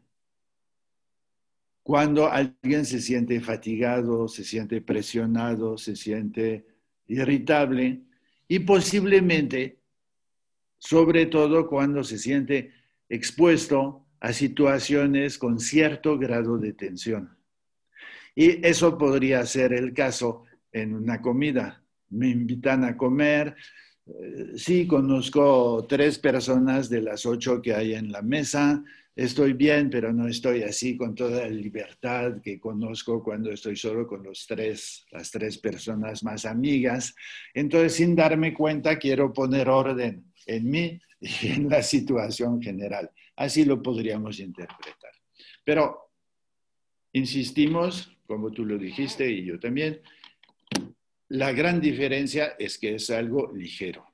cuando 1.84 2.28
alguien 2.28 2.84
se 2.84 3.00
siente 3.00 3.40
fatigado, 3.40 4.26
se 4.26 4.42
siente 4.42 4.80
presionado, 4.80 5.78
se 5.78 5.94
siente 5.94 6.66
irritable 7.06 8.05
y 8.48 8.60
posiblemente, 8.60 9.80
sobre 10.78 11.26
todo 11.26 11.66
cuando 11.66 12.04
se 12.04 12.18
siente 12.18 12.72
expuesto 13.08 14.06
a 14.20 14.32
situaciones 14.32 15.38
con 15.38 15.60
cierto 15.60 16.18
grado 16.18 16.58
de 16.58 16.72
tensión. 16.72 17.36
Y 18.34 18.66
eso 18.66 18.98
podría 18.98 19.44
ser 19.46 19.72
el 19.72 19.94
caso 19.94 20.44
en 20.72 20.94
una 20.94 21.22
comida. 21.22 21.82
Me 22.10 22.28
invitan 22.28 22.84
a 22.84 22.96
comer. 22.96 23.56
Eh, 24.06 24.52
sí, 24.56 24.86
conozco 24.86 25.86
tres 25.88 26.18
personas 26.18 26.88
de 26.88 27.02
las 27.02 27.24
ocho 27.24 27.62
que 27.62 27.74
hay 27.74 27.94
en 27.94 28.12
la 28.12 28.22
mesa. 28.22 28.84
Estoy 29.16 29.54
bien, 29.54 29.88
pero 29.88 30.12
no 30.12 30.28
estoy 30.28 30.62
así 30.62 30.94
con 30.94 31.14
toda 31.14 31.40
la 31.40 31.48
libertad 31.48 32.42
que 32.42 32.60
conozco 32.60 33.24
cuando 33.24 33.50
estoy 33.50 33.74
solo 33.74 34.06
con 34.06 34.22
los 34.22 34.46
tres, 34.46 35.06
las 35.10 35.30
tres 35.30 35.56
personas 35.56 36.22
más 36.22 36.44
amigas. 36.44 37.14
Entonces, 37.54 37.94
sin 37.94 38.14
darme 38.14 38.52
cuenta, 38.52 38.98
quiero 38.98 39.32
poner 39.32 39.70
orden 39.70 40.32
en 40.44 40.70
mí 40.70 41.00
y 41.18 41.46
en 41.48 41.70
la 41.70 41.82
situación 41.82 42.60
general. 42.60 43.10
Así 43.36 43.64
lo 43.64 43.82
podríamos 43.82 44.38
interpretar. 44.38 45.12
Pero 45.64 46.12
insistimos, 47.12 48.14
como 48.26 48.52
tú 48.52 48.66
lo 48.66 48.76
dijiste 48.76 49.30
y 49.30 49.46
yo 49.46 49.58
también, 49.58 50.02
la 51.28 51.52
gran 51.52 51.80
diferencia 51.80 52.54
es 52.58 52.76
que 52.76 52.96
es 52.96 53.08
algo 53.08 53.50
ligero. 53.54 54.06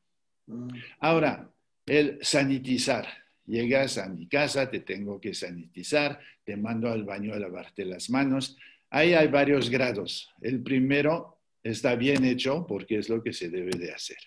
Mm. 0.46 0.68
Ahora, 1.00 1.52
el 1.86 2.18
sanitizar. 2.22 3.21
Llegas 3.46 3.98
a 3.98 4.08
mi 4.08 4.26
casa, 4.28 4.70
te 4.70 4.80
tengo 4.80 5.20
que 5.20 5.34
sanitizar, 5.34 6.20
te 6.44 6.56
mando 6.56 6.90
al 6.90 7.04
baño 7.04 7.34
a 7.34 7.38
lavarte 7.38 7.84
las 7.84 8.10
manos. 8.10 8.56
Ahí 8.90 9.14
hay 9.14 9.28
varios 9.28 9.68
grados. 9.68 10.30
El 10.40 10.62
primero 10.62 11.38
está 11.62 11.94
bien 11.96 12.24
hecho 12.24 12.66
porque 12.66 12.98
es 12.98 13.08
lo 13.08 13.22
que 13.22 13.32
se 13.32 13.48
debe 13.48 13.76
de 13.76 13.92
hacer. 13.92 14.18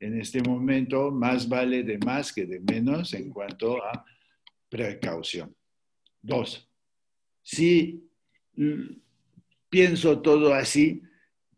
En 0.00 0.20
este 0.20 0.42
momento, 0.42 1.10
más 1.10 1.48
vale 1.48 1.84
de 1.84 1.98
más 1.98 2.32
que 2.32 2.46
de 2.46 2.60
menos 2.60 3.14
en 3.14 3.30
cuanto 3.30 3.82
a 3.84 4.04
precaución. 4.68 5.54
Dos, 6.20 6.68
si 7.42 8.08
pienso 9.68 10.20
todo 10.20 10.54
así, 10.54 11.02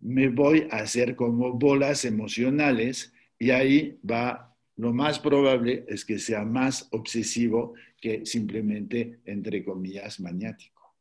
me 0.00 0.28
voy 0.28 0.68
a 0.70 0.78
hacer 0.78 1.16
como 1.16 1.52
bolas 1.52 2.04
emocionales 2.04 3.12
y 3.38 3.50
ahí 3.50 3.98
va, 4.08 4.53
lo 4.76 4.92
más 4.92 5.18
probable 5.20 5.84
es 5.88 6.04
que 6.04 6.18
sea 6.18 6.44
más 6.44 6.88
obsesivo 6.90 7.74
que 8.00 8.26
simplemente, 8.26 9.20
entre 9.24 9.64
comillas, 9.64 10.20
maniático. 10.20 10.94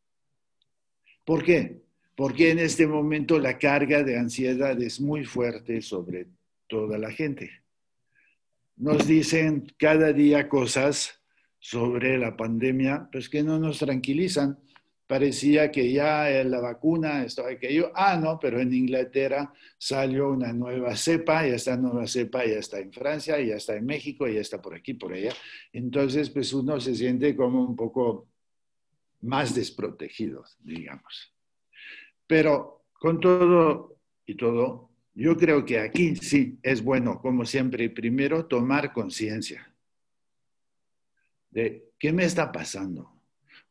¿Por 1.25 1.44
qué? 1.44 1.82
Porque 2.15 2.51
en 2.51 2.60
este 2.60 2.86
momento 2.86 3.39
la 3.39 3.58
carga 3.58 4.03
de 4.03 4.18
ansiedad 4.18 4.80
es 4.82 5.01
muy 5.01 5.25
fuerte 5.25 5.82
sobre 5.82 6.27
toda 6.68 6.98
la 6.98 7.12
gente. 7.12 7.50
Nos 8.75 9.08
dicen 9.08 9.72
cada 9.77 10.13
día 10.13 10.48
cosas 10.48 11.22
sobre 11.60 12.18
la 12.18 12.36
pandemia, 12.36 13.10
pues 13.12 13.30
que 13.30 13.42
no 13.42 13.58
nos 13.58 13.80
tranquilizan 13.80 14.60
parecía 15.08 15.72
que 15.72 15.92
ya 15.92 16.30
la 16.44 16.60
vacuna, 16.60 17.24
esto, 17.24 17.46
aquello, 17.46 17.92
ah, 17.96 18.18
no, 18.18 18.40
pero 18.40 18.60
en 18.60 18.74
Inglaterra 18.74 19.54
salió 19.78 20.30
una 20.30 20.54
nueva 20.54 20.96
cepa 20.96 21.48
y 21.48 21.52
esta 21.52 21.76
nueva 21.78 22.08
cepa 22.08 22.46
ya 22.46 22.58
está 22.58 22.80
en 22.80 22.92
Francia, 22.92 23.40
ya 23.42 23.56
está 23.56 23.76
en 23.76 23.86
México, 23.86 24.28
ya 24.28 24.40
está 24.40 24.62
por 24.62 24.76
aquí, 24.76 24.94
por 24.94 25.14
allá. 25.14 25.34
Entonces, 25.72 26.30
pues 26.30 26.54
uno 26.54 26.80
se 26.80 26.96
siente 26.96 27.36
como 27.36 27.64
un 27.64 27.76
poco 27.76 28.30
más 29.22 29.54
desprotegido, 29.54 30.46
digamos. 30.60 31.34
Pero 32.26 32.86
con 32.94 33.20
todo 33.20 34.00
y 34.26 34.36
todo, 34.36 34.90
yo 35.14 35.36
creo 35.38 35.66
que 35.66 35.80
aquí 35.80 36.16
sí 36.16 36.58
es 36.64 36.82
bueno, 36.84 37.20
como 37.22 37.46
siempre, 37.46 37.90
primero 37.90 38.46
tomar 38.46 38.94
conciencia 38.94 39.74
de 41.52 41.92
qué 42.00 42.12
me 42.12 42.26
está 42.26 42.52
pasando 42.52 43.12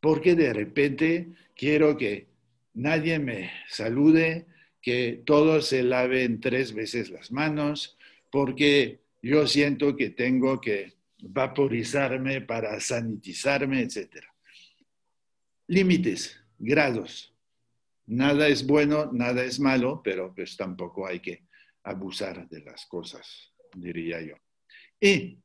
porque 0.03 0.35
de 0.35 0.53
repente 0.53 1.29
quiero 1.55 1.97
que 1.97 2.27
nadie 2.75 3.21
me 3.21 3.53
salude, 3.69 4.47
que 4.81 5.23
todos 5.25 5.69
se 5.69 5.85
laven 5.85 6.41
tres 6.41 6.75
veces 6.75 7.09
las 7.09 7.31
manos, 7.31 7.97
porque 8.29 8.99
yo 9.23 9.47
siento 9.47 9.95
que 9.95 10.11
tengo 10.11 10.61
que 10.61 10.95
vaporizarme 11.23 12.41
para 12.41 12.81
sanitizarme, 12.81 13.83
etc. 13.83 14.25
Límites, 15.69 16.37
grados. 16.59 17.33
Nada 18.07 18.49
es 18.49 18.67
bueno, 18.67 19.13
nada 19.13 19.45
es 19.45 19.61
malo, 19.61 20.01
pero 20.03 20.35
pues 20.35 20.57
tampoco 20.57 21.07
hay 21.07 21.21
que 21.21 21.45
abusar 21.85 22.49
de 22.49 22.61
las 22.63 22.87
cosas, 22.87 23.53
diría 23.73 24.21
yo. 24.21 24.35
Y 25.01 25.39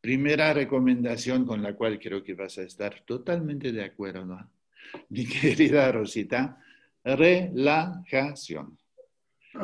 Primera 0.00 0.54
recomendación 0.54 1.44
con 1.44 1.62
la 1.62 1.74
cual 1.74 1.98
creo 1.98 2.22
que 2.22 2.34
vas 2.34 2.56
a 2.58 2.62
estar 2.62 3.02
totalmente 3.04 3.72
de 3.72 3.84
acuerdo, 3.84 4.38
mi 5.10 5.26
querida 5.26 5.92
Rosita, 5.92 6.58
relajación. 7.04 8.78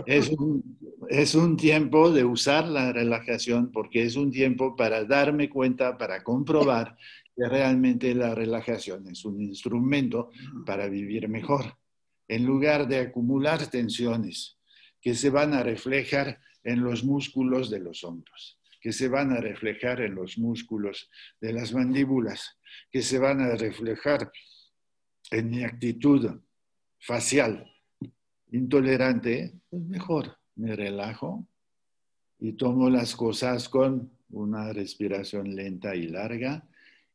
Es 0.05 0.31
un, 0.31 0.79
es 1.09 1.37
un, 1.37 1.57
tiempo 1.57 2.11
de 2.11 2.25
usar 2.25 2.67
la 2.67 2.93
relajación 2.93 3.71
porque 3.71 4.03
es 4.03 4.17
un 4.17 4.33
tiempo 4.33 4.75
para 4.75 5.05
darme 5.05 5.49
cuenta, 5.49 5.97
para 5.97 6.25
comprobar 6.25 6.97
que 7.37 7.49
realmente 7.49 8.13
la 8.15 8.35
relajación 8.35 9.07
es 9.09 9.25
un 9.25 9.41
instrumento 9.41 10.31
para 10.65 10.89
vivir 10.89 11.29
mejor, 11.29 11.77
en 12.27 12.45
lugar 12.45 12.89
de 12.89 12.99
acumular 12.99 13.71
tensiones 13.71 14.59
que 15.01 15.15
se 15.15 15.31
van 15.31 15.55
a 15.55 15.63
reflejar 15.63 16.41
en 16.65 16.83
los 16.83 17.05
músculos 17.05 17.71
de 17.71 17.79
los 17.79 18.03
hombros, 18.03 18.56
que 18.87 18.93
se 18.93 19.09
van 19.09 19.33
a 19.33 19.41
reflejar 19.41 20.01
en 20.01 20.15
los 20.15 20.39
músculos 20.39 21.11
de 21.41 21.53
las 21.53 21.75
mandíbulas, 21.75 22.57
que 22.89 23.03
se 23.03 23.19
van 23.19 23.41
a 23.41 23.57
reflejar 23.57 24.31
en 25.33 25.51
mi 25.51 25.65
actitud 25.65 26.41
facial 27.01 27.69
intolerante, 28.53 29.59
pues 29.69 29.83
mejor 29.83 30.39
me 30.55 30.77
relajo 30.77 31.49
y 32.39 32.53
tomo 32.53 32.89
las 32.89 33.17
cosas 33.17 33.69
con 33.69 34.13
una 34.29 34.73
respiración 34.73 35.57
lenta 35.57 35.97
y 35.97 36.07
larga 36.07 36.65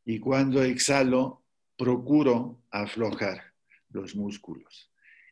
y 0.03 0.19
cuando 0.19 0.61
exhalo 0.65 1.45
procuro 1.77 2.65
aflojar 2.69 3.53
los 3.91 4.13
músculos. 4.13 4.91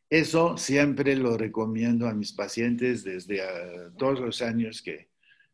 Eso 0.10 0.56
siempre 0.56 1.18
lo 1.18 1.36
recomiendo 1.36 2.08
a 2.08 2.14
mis 2.14 2.32
pacientes 2.32 3.04
desde 3.04 3.42
ah, 3.42 3.92
todos 3.98 4.22
los 4.22 4.42
años 4.42 4.82
que 4.82 5.09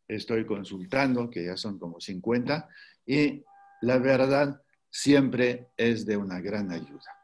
estoy 0.08 0.46
consultando, 0.46 1.28
que 1.30 1.44
ya 1.44 1.56
son 1.56 1.78
como 1.78 2.00
50, 2.00 2.68
y 3.06 3.42
la 3.82 3.98
verdad 3.98 4.60
siempre 4.90 5.68
es 5.76 6.06
de 6.06 6.16
una 6.16 6.40
gran 6.40 6.70
ayuda. 6.72 7.16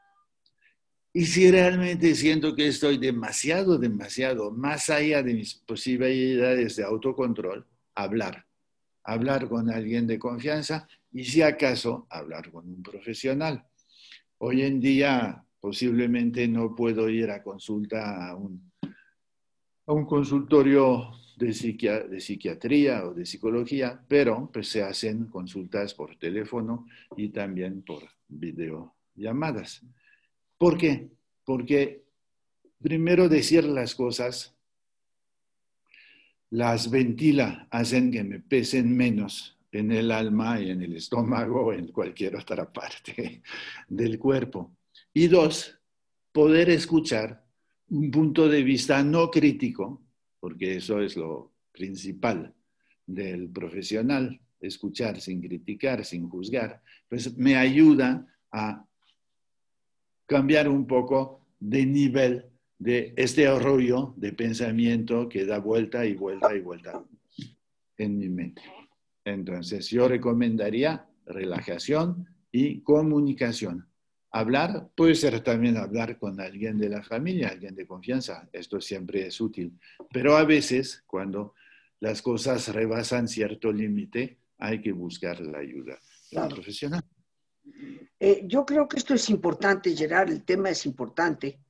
Y 1.15 1.27
si 1.27 1.51
realmente 1.51 2.15
siento 2.15 2.55
que 2.55 2.69
estoy 2.69 2.97
demasiado, 2.97 3.79
demasiado 3.79 4.51
más 4.51 4.89
allá 4.89 5.23
de 5.23 5.35
mis 5.35 5.55
posibilidades 5.55 6.77
de 6.77 6.85
autocontrol, 6.85 7.67
hablar. 7.95 8.47
Hablar 9.05 9.49
con 9.49 9.69
alguien 9.69 10.07
de 10.07 10.19
confianza 10.19 10.89
y 11.13 11.25
si 11.25 11.43
acaso 11.43 12.07
hablar 12.09 12.51
con 12.51 12.67
un 12.69 12.83
profesional. 12.83 13.67
Hoy 14.39 14.63
en 14.63 14.81
día 14.81 15.45
posiblemente 15.61 16.49
no 16.49 16.75
puedo 16.75 17.09
ir 17.09 17.31
a 17.31 17.43
consulta 17.43 18.29
a 18.29 18.37
un, 18.37 18.73
a 19.87 19.93
un 19.93 20.07
consultorio 20.07 21.11
de, 21.47 22.21
psiquiatría 22.21 23.05
o 23.05 23.15
de 23.15 23.27
psicología, 23.27 24.01
pero 24.09 24.51
pues 24.53 24.69
se 24.69 24.83
hacen 24.83 25.27
consultas 25.27 25.95
por 25.95 26.17
teléfono 26.17 26.87
y 27.17 27.29
también 27.31 27.83
por 27.83 28.03
videollamadas. 28.29 29.83
¿Por 30.57 30.79
qué? 30.79 31.11
Porque 31.45 32.05
primero 32.81 33.29
decir 33.29 33.65
las 33.65 33.95
cosas 33.95 34.57
las 36.51 36.91
ventila, 36.91 37.67
hacen 37.71 38.11
que 38.11 38.23
me 38.23 38.39
pesen 38.39 38.95
menos 38.95 39.59
en 39.73 39.91
el 39.91 40.11
alma 40.11 40.61
y 40.61 40.71
en 40.71 40.83
el 40.83 40.97
estómago 40.97 41.67
o 41.67 41.73
en 41.73 41.89
cualquier 41.89 42.37
otra 42.37 42.71
parte 42.71 43.43
del 43.89 44.19
cuerpo. 44.19 44.77
Y 45.15 45.29
dos, 45.29 45.79
poder 46.31 46.69
escuchar 46.69 47.43
un 47.89 48.11
punto 48.11 48.49
de 48.49 48.63
vista 48.63 49.03
no 49.03 49.31
crítico, 49.31 50.03
porque 50.43 50.75
eso 50.75 51.01
es 51.01 51.17
lo 51.17 51.53
principal 51.71 52.53
del 53.07 53.49
profesional, 53.49 54.41
escuchar 54.61 55.21
sin 55.21 55.41
criticar, 55.41 56.05
sin 56.05 56.29
juzgar, 56.29 56.83
pues 57.09 57.37
me 57.39 57.55
ayuda 57.55 58.27
a 58.51 58.85
cambiar 60.27 60.69
un 60.69 60.85
poco 60.89 61.47
de 61.61 61.87
nivel 61.87 62.47
de 62.77 63.15
este 63.17 63.47
arroyo 63.47 64.15
de 64.17 64.33
pensamiento 64.33 65.29
que 65.29 65.47
da 65.47 65.61
vuelta 65.61 66.05
y 66.05 66.15
vuelta 66.15 66.53
y 66.57 66.61
vuelta 66.61 67.05
en 67.97 68.19
mi 68.19 68.29
mente. 68.29 68.63
Entonces, 69.25 69.89
yo 69.91 70.09
recomendaría 70.09 71.07
relajación 71.25 72.27
y 72.51 72.81
comunicación. 72.81 73.87
Hablar 74.33 74.89
puede 74.95 75.15
ser 75.15 75.41
también 75.41 75.77
hablar 75.77 76.19
con 76.19 76.41
alguien 76.41 76.79
de 76.79 76.89
la 76.89 77.03
familia, 77.03 77.51
alguien 77.51 77.75
de 77.75 77.87
confianza. 77.87 78.49
Esto 78.53 78.81
siempre 78.81 79.27
es 79.27 79.41
útil. 79.41 79.79
Pero 80.11 80.37
a 80.37 80.45
veces, 80.45 81.05
cuando 81.07 81.55
las 82.01 82.23
cosas 82.23 82.69
rebasan 82.69 83.29
cierto 83.29 83.71
límite, 83.71 84.39
hay 84.59 84.81
que 84.81 84.93
buscar 84.93 85.41
la 85.41 85.59
ayuda 85.59 85.99
profesional. 86.49 87.03
Eh, 88.19 88.45
yo 88.47 88.65
creo 88.65 88.89
que 88.89 88.97
esto 88.97 89.15
es 89.15 89.29
importante, 89.29 89.95
Gerard, 89.95 90.31
el 90.31 90.45
tema 90.45 90.71
es 90.71 90.87
importante, 90.87 91.61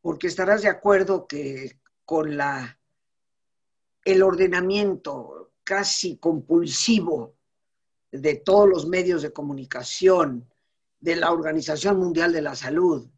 porque 0.00 0.26
estarás 0.26 0.62
de 0.62 0.68
acuerdo 0.68 1.26
que 1.26 1.80
con 2.04 2.36
la, 2.36 2.78
el 4.04 4.22
ordenamiento 4.22 5.52
casi 5.64 6.18
compulsivo 6.18 7.36
de 8.12 8.36
todos 8.36 8.68
los 8.68 8.86
medios 8.86 9.22
de 9.22 9.32
comunicación, 9.32 10.48
de 11.06 11.14
la 11.14 11.30
Organización 11.30 12.00
Mundial 12.00 12.32
de 12.32 12.42
la 12.42 12.56
Salud, 12.56 13.08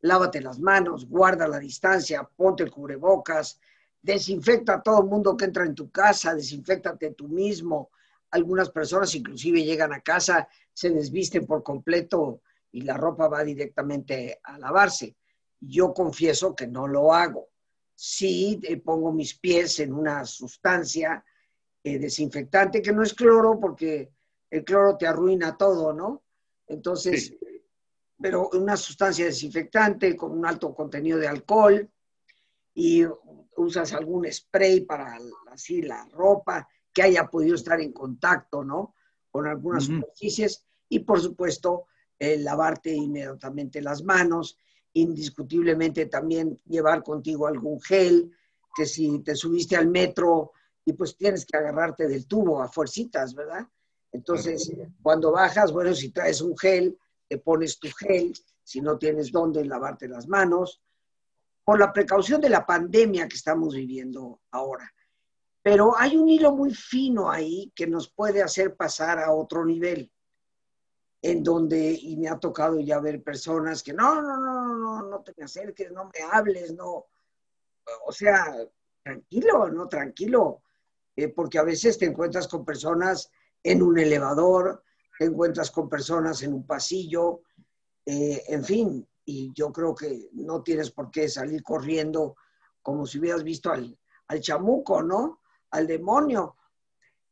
lávate 0.00 0.40
las 0.40 0.58
manos, 0.58 1.08
guarda 1.08 1.46
la 1.46 1.60
distancia, 1.60 2.28
ponte 2.34 2.64
el 2.64 2.72
cubrebocas, 2.72 3.60
desinfecta 4.02 4.74
a 4.74 4.82
todo 4.82 5.02
el 5.02 5.06
mundo 5.06 5.36
que 5.36 5.44
entra 5.44 5.64
en 5.64 5.76
tu 5.76 5.88
casa, 5.88 6.34
desinfectate 6.34 7.12
tú 7.12 7.28
mismo. 7.28 7.92
Algunas 8.32 8.70
personas 8.70 9.14
inclusive 9.14 9.62
llegan 9.62 9.92
a 9.92 10.00
casa 10.00 10.48
se 10.72 10.90
desvisten 10.90 11.46
por 11.46 11.62
completo 11.62 12.42
y 12.72 12.80
la 12.80 12.96
ropa 12.96 13.28
va 13.28 13.44
directamente 13.44 14.40
a 14.42 14.58
lavarse. 14.58 15.14
Yo 15.60 15.94
confieso 15.94 16.52
que 16.52 16.66
no 16.66 16.88
lo 16.88 17.14
hago. 17.14 17.50
Sí 17.94 18.58
eh, 18.64 18.78
pongo 18.78 19.12
mis 19.12 19.38
pies 19.38 19.78
en 19.78 19.92
una 19.92 20.24
sustancia 20.24 21.24
eh, 21.84 22.00
desinfectante 22.00 22.82
que 22.82 22.92
no 22.92 23.04
es 23.04 23.14
cloro 23.14 23.60
porque 23.60 24.10
el 24.50 24.64
cloro 24.64 24.96
te 24.96 25.06
arruina 25.06 25.56
todo, 25.56 25.92
¿no? 25.92 26.24
Entonces, 26.66 27.34
pero 28.20 28.48
una 28.52 28.76
sustancia 28.76 29.26
desinfectante 29.26 30.16
con 30.16 30.32
un 30.32 30.46
alto 30.46 30.74
contenido 30.74 31.18
de 31.18 31.28
alcohol 31.28 31.90
y 32.74 33.04
usas 33.56 33.92
algún 33.92 34.30
spray 34.30 34.80
para 34.80 35.18
así 35.50 35.82
la 35.82 36.06
ropa 36.12 36.68
que 36.92 37.02
haya 37.02 37.26
podido 37.28 37.54
estar 37.54 37.80
en 37.80 37.92
contacto, 37.92 38.64
¿no? 38.64 38.94
Con 39.30 39.46
algunas 39.46 39.84
superficies 39.84 40.64
y 40.88 41.00
por 41.00 41.20
supuesto 41.20 41.86
lavarte 42.18 42.92
inmediatamente 42.92 43.82
las 43.82 44.02
manos, 44.02 44.58
indiscutiblemente 44.94 46.06
también 46.06 46.58
llevar 46.66 47.02
contigo 47.02 47.46
algún 47.46 47.80
gel, 47.80 48.32
que 48.74 48.86
si 48.86 49.20
te 49.20 49.34
subiste 49.34 49.76
al 49.76 49.88
metro 49.88 50.52
y 50.84 50.92
pues 50.94 51.16
tienes 51.16 51.44
que 51.44 51.56
agarrarte 51.56 52.08
del 52.08 52.26
tubo 52.26 52.62
a 52.62 52.68
fuercitas, 52.68 53.34
¿verdad? 53.34 53.66
Entonces, 54.16 54.72
cuando 55.02 55.30
bajas, 55.30 55.70
bueno, 55.72 55.94
si 55.94 56.10
traes 56.10 56.40
un 56.40 56.56
gel, 56.56 56.98
te 57.28 57.36
pones 57.36 57.78
tu 57.78 57.88
gel, 57.90 58.32
si 58.64 58.80
no 58.80 58.96
tienes 58.96 59.30
dónde 59.30 59.62
lavarte 59.62 60.08
las 60.08 60.26
manos, 60.26 60.80
por 61.62 61.78
la 61.78 61.92
precaución 61.92 62.40
de 62.40 62.48
la 62.48 62.64
pandemia 62.64 63.28
que 63.28 63.36
estamos 63.36 63.74
viviendo 63.74 64.40
ahora. 64.52 64.90
Pero 65.62 65.94
hay 65.98 66.16
un 66.16 66.30
hilo 66.30 66.52
muy 66.52 66.72
fino 66.72 67.30
ahí 67.30 67.70
que 67.74 67.86
nos 67.86 68.08
puede 68.08 68.42
hacer 68.42 68.74
pasar 68.74 69.18
a 69.18 69.32
otro 69.32 69.66
nivel 69.66 70.10
en 71.20 71.42
donde, 71.42 71.92
y 71.92 72.16
me 72.16 72.28
ha 72.28 72.38
tocado 72.38 72.80
ya 72.80 72.98
ver 73.00 73.22
personas 73.22 73.82
que 73.82 73.92
no, 73.92 74.22
no, 74.22 74.38
no, 74.38 74.76
no, 74.78 75.02
no 75.02 75.22
te 75.22 75.34
me 75.36 75.44
acerques, 75.44 75.92
no 75.92 76.04
me 76.06 76.22
hables, 76.32 76.72
no, 76.72 77.06
o 78.06 78.12
sea, 78.12 78.56
tranquilo, 79.02 79.68
no, 79.68 79.88
tranquilo, 79.88 80.62
eh, 81.14 81.28
porque 81.28 81.58
a 81.58 81.64
veces 81.64 81.98
te 81.98 82.06
encuentras 82.06 82.48
con 82.48 82.64
personas 82.64 83.30
en 83.66 83.82
un 83.82 83.98
elevador, 83.98 84.84
te 85.18 85.24
encuentras 85.24 85.72
con 85.72 85.88
personas 85.88 86.40
en 86.42 86.54
un 86.54 86.64
pasillo, 86.64 87.40
eh, 88.04 88.44
en 88.46 88.64
fin, 88.64 89.08
y 89.24 89.52
yo 89.54 89.72
creo 89.72 89.92
que 89.92 90.28
no 90.34 90.62
tienes 90.62 90.92
por 90.92 91.10
qué 91.10 91.28
salir 91.28 91.64
corriendo 91.64 92.36
como 92.80 93.04
si 93.06 93.18
hubieras 93.18 93.42
visto 93.42 93.72
al, 93.72 93.98
al 94.28 94.40
chamuco, 94.40 95.02
¿no? 95.02 95.40
Al 95.72 95.88
demonio. 95.88 96.54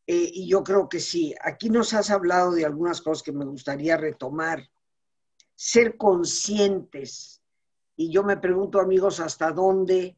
Eh, 0.06 0.30
y 0.34 0.48
yo 0.48 0.64
creo 0.64 0.88
que 0.88 0.98
sí, 0.98 1.32
aquí 1.40 1.70
nos 1.70 1.94
has 1.94 2.10
hablado 2.10 2.50
de 2.50 2.64
algunas 2.64 3.00
cosas 3.00 3.22
que 3.22 3.32
me 3.32 3.44
gustaría 3.44 3.96
retomar. 3.96 4.68
Ser 5.54 5.96
conscientes. 5.96 7.40
Y 7.94 8.10
yo 8.12 8.24
me 8.24 8.38
pregunto, 8.38 8.80
amigos, 8.80 9.20
hasta 9.20 9.52
dónde 9.52 10.16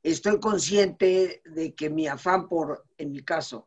estoy 0.00 0.38
consciente 0.38 1.42
de 1.44 1.74
que 1.74 1.90
mi 1.90 2.06
afán 2.06 2.48
por, 2.48 2.84
en 2.96 3.10
mi 3.10 3.24
caso, 3.24 3.66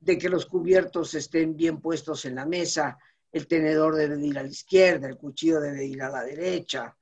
de 0.00 0.18
que 0.18 0.28
los 0.28 0.46
cubiertos 0.46 1.14
estén 1.14 1.56
bien 1.56 1.80
puestos 1.80 2.24
en 2.24 2.36
la 2.36 2.46
mesa, 2.46 2.98
el 3.30 3.46
tenedor 3.46 3.96
debe 3.96 4.24
ir 4.24 4.38
a 4.38 4.42
la 4.42 4.48
izquierda, 4.48 5.08
el 5.08 5.16
cuchillo 5.16 5.60
debe 5.60 5.84
ir 5.84 6.02
a 6.02 6.10
la 6.10 6.22
derecha. 6.22 6.96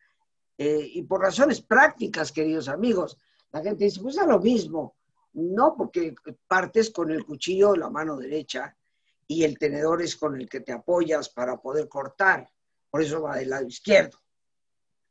Eh, 0.59 0.90
y 0.94 1.02
por 1.02 1.20
razones 1.20 1.61
prácticas, 1.61 2.32
queridos 2.32 2.68
amigos, 2.68 3.18
la 3.52 3.62
gente 3.62 3.85
dice, 3.85 4.00
pues 4.00 4.16
es 4.16 4.26
lo 4.26 4.40
mismo. 4.40 4.96
No, 5.35 5.74
porque 5.76 6.14
partes 6.48 6.90
con 6.90 7.11
el 7.11 7.24
cuchillo 7.24 7.72
de 7.72 7.78
la 7.78 7.90
mano 7.90 8.16
derecha 8.16 8.74
y 9.28 9.44
el 9.44 9.59
tenedor 9.59 10.00
es 10.00 10.16
con 10.16 10.40
el 10.40 10.48
que 10.48 10.61
te 10.61 10.72
apoyas 10.72 11.28
para 11.28 11.56
poder 11.59 11.88
cortar. 11.88 12.48
Por 12.90 13.02
eso 13.02 13.22
va 13.22 13.37
del 13.37 13.50
lado 13.50 13.66
izquierdo. 13.66 14.18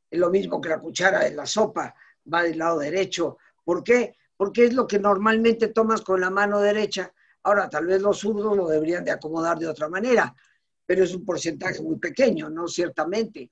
Es 0.10 0.19
lo 0.19 0.30
mismo 0.30 0.60
que 0.60 0.69
la 0.69 0.80
cuchara 0.80 1.24
de 1.24 1.32
la 1.32 1.45
sopa, 1.45 1.93
va 2.32 2.43
del 2.43 2.58
lado 2.58 2.80
derecho. 2.80 3.38
¿Por 3.63 3.84
qué? 3.84 4.15
Porque 4.36 4.65
es 4.65 4.74
lo 4.74 4.88
que 4.88 5.00
normalmente 5.00 5.67
tomas 5.67 6.02
con 6.02 6.21
la 6.21 6.30
mano 6.30 6.60
derecha. 6.60 7.13
Ahora, 7.46 7.70
tal 7.70 7.86
vez 7.86 8.02
los 8.02 8.18
zurdos 8.18 8.58
lo 8.58 8.68
deberían 8.68 9.04
de 9.04 9.12
acomodar 9.12 9.60
de 9.60 9.68
otra 9.68 9.88
manera, 9.88 10.36
pero 10.84 11.04
es 11.04 11.14
un 11.14 11.24
porcentaje 11.24 11.80
muy 11.80 11.98
pequeño, 11.98 12.50
¿no? 12.50 12.68
Ciertamente. 12.68 13.52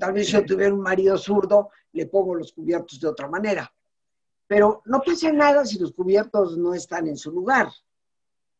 Tal 0.00 0.14
vez 0.14 0.26
si 0.26 0.32
yo 0.32 0.46
tuviera 0.46 0.72
un 0.72 0.80
marido 0.80 1.18
zurdo, 1.18 1.68
le 1.92 2.06
pongo 2.06 2.34
los 2.34 2.54
cubiertos 2.54 2.98
de 2.98 3.08
otra 3.08 3.28
manera. 3.28 3.70
Pero 4.46 4.80
no 4.86 5.02
pasa 5.02 5.30
nada 5.30 5.66
si 5.66 5.78
los 5.78 5.92
cubiertos 5.92 6.56
no 6.56 6.72
están 6.72 7.06
en 7.06 7.18
su 7.18 7.30
lugar. 7.30 7.68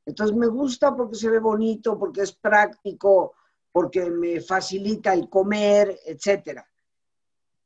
Entonces 0.05 0.37
me 0.37 0.49
gusta 0.49 0.95
porque 0.95 1.17
se 1.17 1.31
ve 1.31 1.39
bonito, 1.39 1.99
porque 1.99 2.21
es 2.21 2.33
práctico, 2.33 3.33
porque 3.73 4.11
me 4.11 4.43
facilita 4.43 5.15
el 5.15 5.31
comer, 5.31 6.01
etcétera. 6.05 6.69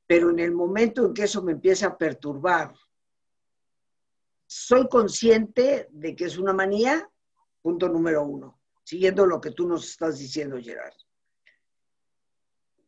Pero 0.06 0.30
en 0.30 0.38
el 0.38 0.52
momento 0.52 1.06
en 1.06 1.12
que 1.12 1.24
eso 1.24 1.42
me 1.42 1.52
empieza 1.52 1.88
a 1.88 1.98
perturbar, 1.98 2.72
soy 4.48 4.88
consciente 4.88 5.88
de 5.90 6.16
que 6.16 6.24
es 6.24 6.38
una 6.38 6.54
manía, 6.54 7.08
punto 7.60 7.86
número 7.88 8.24
uno, 8.24 8.58
siguiendo 8.82 9.26
lo 9.26 9.40
que 9.42 9.50
tú 9.50 9.68
nos 9.68 9.86
estás 9.86 10.18
diciendo, 10.18 10.58
Gerard. 10.58 10.94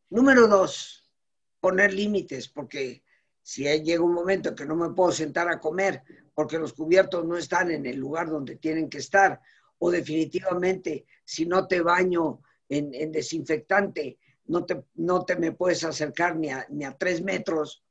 Número 0.08 0.48
dos, 0.48 1.12
poner 1.60 1.92
límites, 1.92 2.48
porque 2.48 3.04
si 3.42 3.64
llega 3.64 4.02
un 4.02 4.14
momento 4.14 4.48
en 4.48 4.54
que 4.54 4.64
no 4.64 4.74
me 4.74 4.94
puedo 4.94 5.12
sentar 5.12 5.48
a 5.48 5.60
comer 5.60 6.02
porque 6.34 6.58
los 6.58 6.72
cubiertos 6.72 7.26
no 7.26 7.36
están 7.36 7.70
en 7.70 7.84
el 7.84 7.96
lugar 7.96 8.30
donde 8.30 8.56
tienen 8.56 8.88
que 8.88 8.98
estar, 8.98 9.38
o 9.78 9.90
definitivamente 9.90 11.04
si 11.24 11.44
no 11.44 11.66
te 11.66 11.82
baño 11.82 12.40
en, 12.70 13.12
desinfectante, 13.12 14.18
no 14.46 14.64
te, 14.64 14.82
no 14.94 15.26
te 15.26 15.36
me 15.36 15.52
puedes 15.52 15.84
acercar 15.84 16.36
ni 16.36 16.48
a, 16.48 16.66
ni 16.70 16.84
a 16.84 16.96
tres 16.96 17.22
metros. 17.22 17.84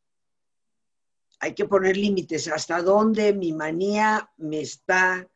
Hay 1.39 1.53
que 1.53 1.65
poner 1.65 1.95
límites. 1.95 2.47
¿Hasta 2.47 2.81
dónde 2.81 3.33
mi 3.33 3.53
manía 3.53 4.29
me 4.37 4.61
está 4.61 5.27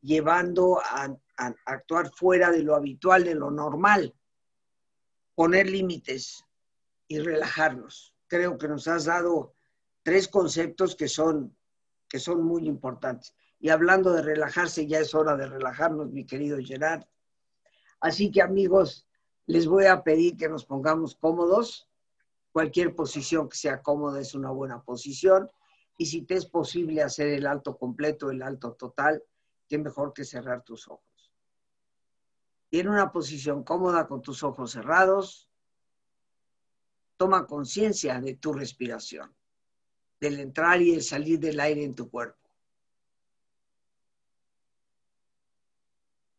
llevando 0.00 0.80
a 0.80 1.16
actuar 1.64 2.10
fuera 2.10 2.50
de 2.50 2.62
lo 2.62 2.76
habitual, 2.76 3.24
de 3.24 3.34
lo 3.34 3.50
normal? 3.50 4.14
Poner 5.34 5.68
límites 5.68 6.44
y 7.08 7.18
relajarnos. 7.18 8.14
Creo 8.28 8.56
que 8.56 8.68
nos 8.68 8.86
has 8.86 9.06
dado 9.06 9.54
tres 10.02 10.28
conceptos 10.28 10.94
que 10.94 11.08
son, 11.08 11.56
que 12.08 12.20
son 12.20 12.44
muy 12.44 12.66
importantes. 12.66 13.34
Y 13.58 13.68
hablando 13.68 14.12
de 14.12 14.22
relajarse, 14.22 14.86
ya 14.86 15.00
es 15.00 15.14
hora 15.14 15.36
de 15.36 15.46
relajarnos, 15.46 16.10
mi 16.10 16.24
querido 16.24 16.58
Gerard. 16.62 17.04
Así 18.00 18.30
que 18.30 18.40
amigos, 18.40 19.06
les 19.46 19.66
voy 19.66 19.86
a 19.86 20.02
pedir 20.02 20.36
que 20.36 20.48
nos 20.48 20.64
pongamos 20.64 21.16
cómodos. 21.16 21.89
Cualquier 22.52 22.94
posición 22.94 23.48
que 23.48 23.56
sea 23.56 23.80
cómoda 23.82 24.20
es 24.20 24.34
una 24.34 24.50
buena 24.50 24.82
posición. 24.82 25.50
Y 25.96 26.06
si 26.06 26.22
te 26.22 26.34
es 26.34 26.46
posible 26.46 27.02
hacer 27.02 27.28
el 27.28 27.46
alto 27.46 27.76
completo, 27.76 28.30
el 28.30 28.42
alto 28.42 28.72
total, 28.72 29.22
qué 29.68 29.78
mejor 29.78 30.12
que 30.12 30.24
cerrar 30.24 30.62
tus 30.64 30.88
ojos. 30.88 31.32
Y 32.70 32.80
en 32.80 32.88
una 32.88 33.12
posición 33.12 33.64
cómoda 33.64 34.06
con 34.06 34.22
tus 34.22 34.42
ojos 34.42 34.72
cerrados, 34.72 35.48
toma 37.16 37.46
conciencia 37.46 38.20
de 38.20 38.34
tu 38.34 38.52
respiración 38.52 39.34
del 40.20 40.38
entrar 40.38 40.80
y 40.82 40.94
el 40.94 41.02
salir 41.02 41.40
del 41.40 41.58
aire 41.60 41.82
en 41.82 41.94
tu 41.94 42.10
cuerpo. 42.10 42.38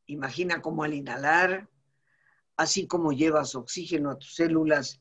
Imagina 0.06 0.62
cómo 0.62 0.84
al 0.84 0.93
inhalar, 0.93 1.69
así 2.58 2.86
como 2.86 3.12
llevas 3.12 3.56
oxígeno 3.56 4.12
a 4.12 4.19
tus 4.19 4.36
células, 4.36 5.01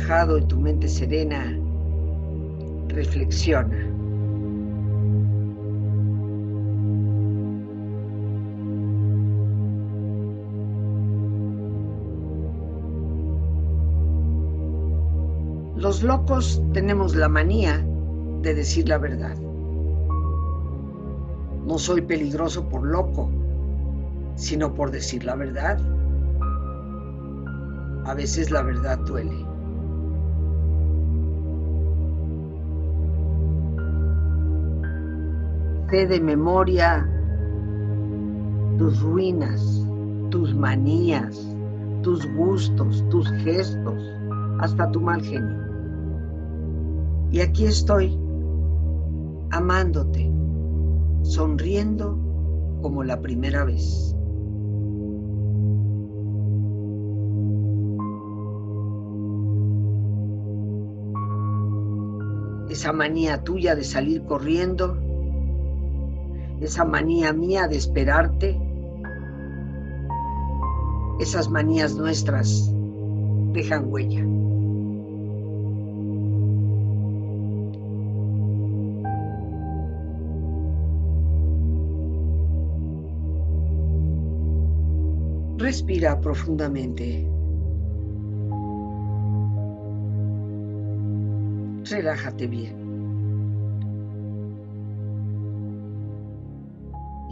Relajado 0.00 0.38
y 0.38 0.42
tu 0.42 0.56
mente 0.56 0.88
serena, 0.88 1.56
reflexiona. 2.88 3.76
Los 15.76 16.02
locos 16.02 16.62
tenemos 16.72 17.14
la 17.14 17.28
manía 17.28 17.84
de 18.42 18.54
decir 18.54 18.88
la 18.88 18.98
verdad. 18.98 19.36
No 21.66 21.78
soy 21.78 22.02
peligroso 22.02 22.68
por 22.68 22.86
loco, 22.86 23.30
sino 24.34 24.72
por 24.74 24.90
decir 24.90 25.24
la 25.24 25.36
verdad. 25.36 25.78
A 28.04 28.14
veces 28.14 28.50
la 28.50 28.62
verdad 28.62 28.98
duele. 28.98 29.49
De 35.90 36.20
memoria 36.20 37.04
tus 38.78 39.02
ruinas, 39.02 39.84
tus 40.30 40.54
manías, 40.54 41.36
tus 42.02 42.24
gustos, 42.36 43.04
tus 43.10 43.28
gestos, 43.42 44.00
hasta 44.60 44.88
tu 44.92 45.00
mal 45.00 45.20
genio. 45.20 45.58
Y 47.32 47.40
aquí 47.40 47.64
estoy, 47.64 48.16
amándote, 49.50 50.32
sonriendo 51.22 52.16
como 52.82 53.02
la 53.02 53.20
primera 53.20 53.64
vez. 53.64 54.14
esa 62.70 62.92
manía 62.92 63.42
tuya 63.42 63.74
de 63.74 63.82
salir 63.82 64.22
corriendo, 64.22 64.96
esa 66.60 66.84
manía 66.84 67.32
mía 67.32 67.66
de 67.68 67.76
esperarte, 67.76 68.58
esas 71.20 71.48
manías 71.50 71.94
nuestras 71.94 72.70
dejan 73.52 73.86
huella. 73.88 74.24
Respira 85.58 86.18
profundamente. 86.20 87.28
relájate 91.90 92.46
bien. 92.46 92.89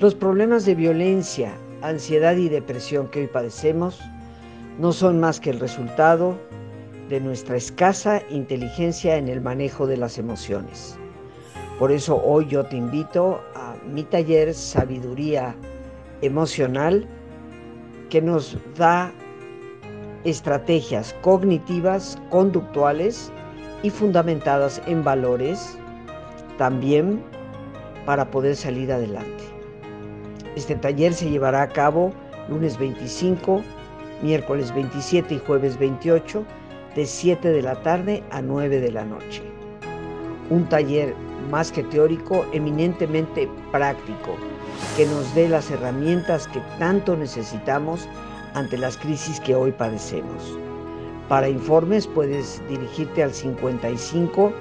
Los 0.00 0.14
problemas 0.14 0.64
de 0.64 0.76
violencia, 0.76 1.52
ansiedad 1.82 2.36
y 2.36 2.48
depresión 2.48 3.08
que 3.08 3.22
hoy 3.22 3.26
padecemos 3.26 4.00
no 4.78 4.92
son 4.92 5.18
más 5.18 5.40
que 5.40 5.50
el 5.50 5.58
resultado 5.58 6.38
de 7.08 7.18
nuestra 7.18 7.56
escasa 7.56 8.22
inteligencia 8.30 9.16
en 9.16 9.26
el 9.26 9.40
manejo 9.40 9.88
de 9.88 9.96
las 9.96 10.16
emociones. 10.16 10.96
Por 11.80 11.90
eso 11.90 12.22
hoy 12.24 12.46
yo 12.46 12.62
te 12.64 12.76
invito 12.76 13.40
a 13.56 13.74
mi 13.92 14.04
taller 14.04 14.54
Sabiduría 14.54 15.56
Emocional 16.22 17.04
que 18.08 18.22
nos 18.22 18.56
da 18.76 19.10
estrategias 20.22 21.12
cognitivas, 21.22 22.22
conductuales 22.30 23.32
y 23.82 23.90
fundamentadas 23.90 24.80
en 24.86 25.02
valores 25.02 25.76
también 26.56 27.20
para 28.06 28.30
poder 28.30 28.54
salir 28.54 28.92
adelante. 28.92 29.57
Este 30.58 30.74
taller 30.74 31.14
se 31.14 31.30
llevará 31.30 31.62
a 31.62 31.68
cabo 31.68 32.12
lunes 32.48 32.76
25 32.80 33.62
miércoles 34.22 34.74
27 34.74 35.36
y 35.36 35.38
jueves 35.46 35.78
28, 35.78 36.44
de 36.96 37.06
7 37.06 37.48
de 37.48 37.62
la 37.62 37.80
tarde 37.82 38.24
a 38.32 38.42
9 38.42 38.80
de 38.80 38.90
la 38.90 39.04
noche. 39.04 39.40
Un 40.50 40.68
taller 40.68 41.14
más 41.48 41.70
que 41.70 41.84
teórico, 41.84 42.44
eminentemente 42.52 43.48
práctico, 43.70 44.34
que 44.96 45.06
nos 45.06 45.32
dé 45.36 45.48
las 45.48 45.70
herramientas 45.70 46.48
que 46.48 46.60
tanto 46.80 47.16
necesitamos 47.16 48.08
ante 48.54 48.78
las 48.78 48.96
crisis 48.96 49.38
que 49.38 49.54
hoy 49.54 49.70
padecemos. 49.70 50.58
Para 51.28 51.48
informes 51.48 52.08
puedes 52.08 52.60
dirigirte 52.68 53.22
al 53.22 53.32
55 53.32 54.52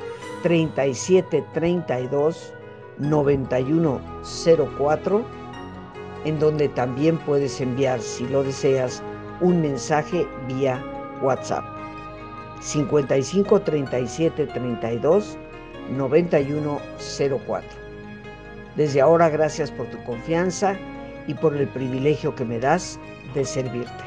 37 0.44 1.44
32 1.56 2.54
91 3.00 4.00
04, 4.78 5.37
en 6.26 6.40
donde 6.40 6.70
también 6.70 7.18
puedes 7.20 7.60
enviar, 7.62 8.02
si 8.02 8.28
lo 8.28 8.44
deseas, 8.44 9.02
un 9.42 9.62
mensaje 9.62 10.28
vía 10.48 10.84
WhatsApp. 11.22 11.64
55 12.62 13.62
37 13.62 14.48
32 14.48 15.38
91 15.96 16.80
04. 17.46 17.70
Desde 18.76 19.02
ahora, 19.02 19.30
gracias 19.30 19.72
por 19.72 19.88
tu 19.88 20.04
confianza 20.04 20.76
y 21.28 21.34
por 21.34 21.56
el 21.56 21.68
privilegio 21.68 22.34
que 22.36 22.46
me 22.46 22.60
das 22.60 23.00
de 23.34 23.46
servirte. 23.46 24.07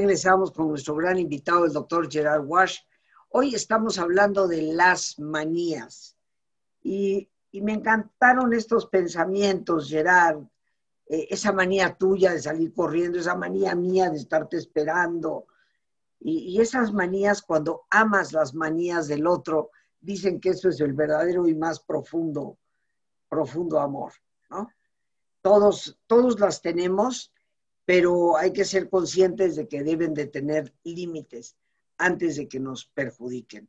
Regresamos 0.00 0.50
con 0.50 0.68
nuestro 0.68 0.94
gran 0.94 1.18
invitado, 1.18 1.66
el 1.66 1.74
doctor 1.74 2.10
Gerard 2.10 2.46
Wash. 2.46 2.78
Hoy 3.28 3.54
estamos 3.54 3.98
hablando 3.98 4.48
de 4.48 4.62
las 4.62 5.18
manías. 5.18 6.16
Y, 6.82 7.28
me 7.52 7.74
encantaron 7.74 8.54
estos 8.54 8.86
pensamientos, 8.86 9.90
Gerard. 9.90 10.38
Eh, 11.06 11.26
esa 11.28 11.52
manía 11.52 11.98
tuya 11.98 12.32
de 12.32 12.40
salir 12.40 12.72
corriendo, 12.72 13.18
esa 13.18 13.34
manía 13.34 13.74
mía 13.74 14.08
de 14.08 14.16
estarte 14.16 14.56
esperando. 14.56 15.48
Y, 16.18 16.56
y 16.56 16.62
esas 16.62 16.94
manías, 16.94 17.42
cuando 17.42 17.82
amas 17.90 18.32
las 18.32 18.54
manías 18.54 19.06
del 19.06 19.26
otro, 19.26 19.70
dicen 20.00 20.40
que 20.40 20.50
eso 20.50 20.70
es 20.70 20.80
el 20.80 20.94
verdadero 20.94 21.46
y 21.46 21.54
más 21.54 21.78
profundo, 21.78 22.56
profundo 23.28 23.78
amor, 23.78 24.14
¿no? 24.48 24.70
Todos, 25.42 25.98
todos 26.06 26.40
las 26.40 26.62
tenemos 26.62 27.34
pero 27.90 28.36
hay 28.36 28.52
que 28.52 28.64
ser 28.64 28.88
conscientes 28.88 29.56
de 29.56 29.66
que 29.66 29.82
deben 29.82 30.14
de 30.14 30.28
tener 30.28 30.72
límites 30.84 31.56
antes 31.98 32.36
de 32.36 32.46
que 32.46 32.60
nos 32.60 32.86
perjudiquen. 32.86 33.68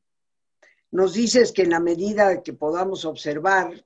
Nos 0.91 1.15
dices 1.15 1.51
que 1.51 1.63
en 1.63 1.71
la 1.71 1.79
medida 1.79 2.43
que 2.43 2.53
podamos 2.53 3.03
observar, 3.05 3.83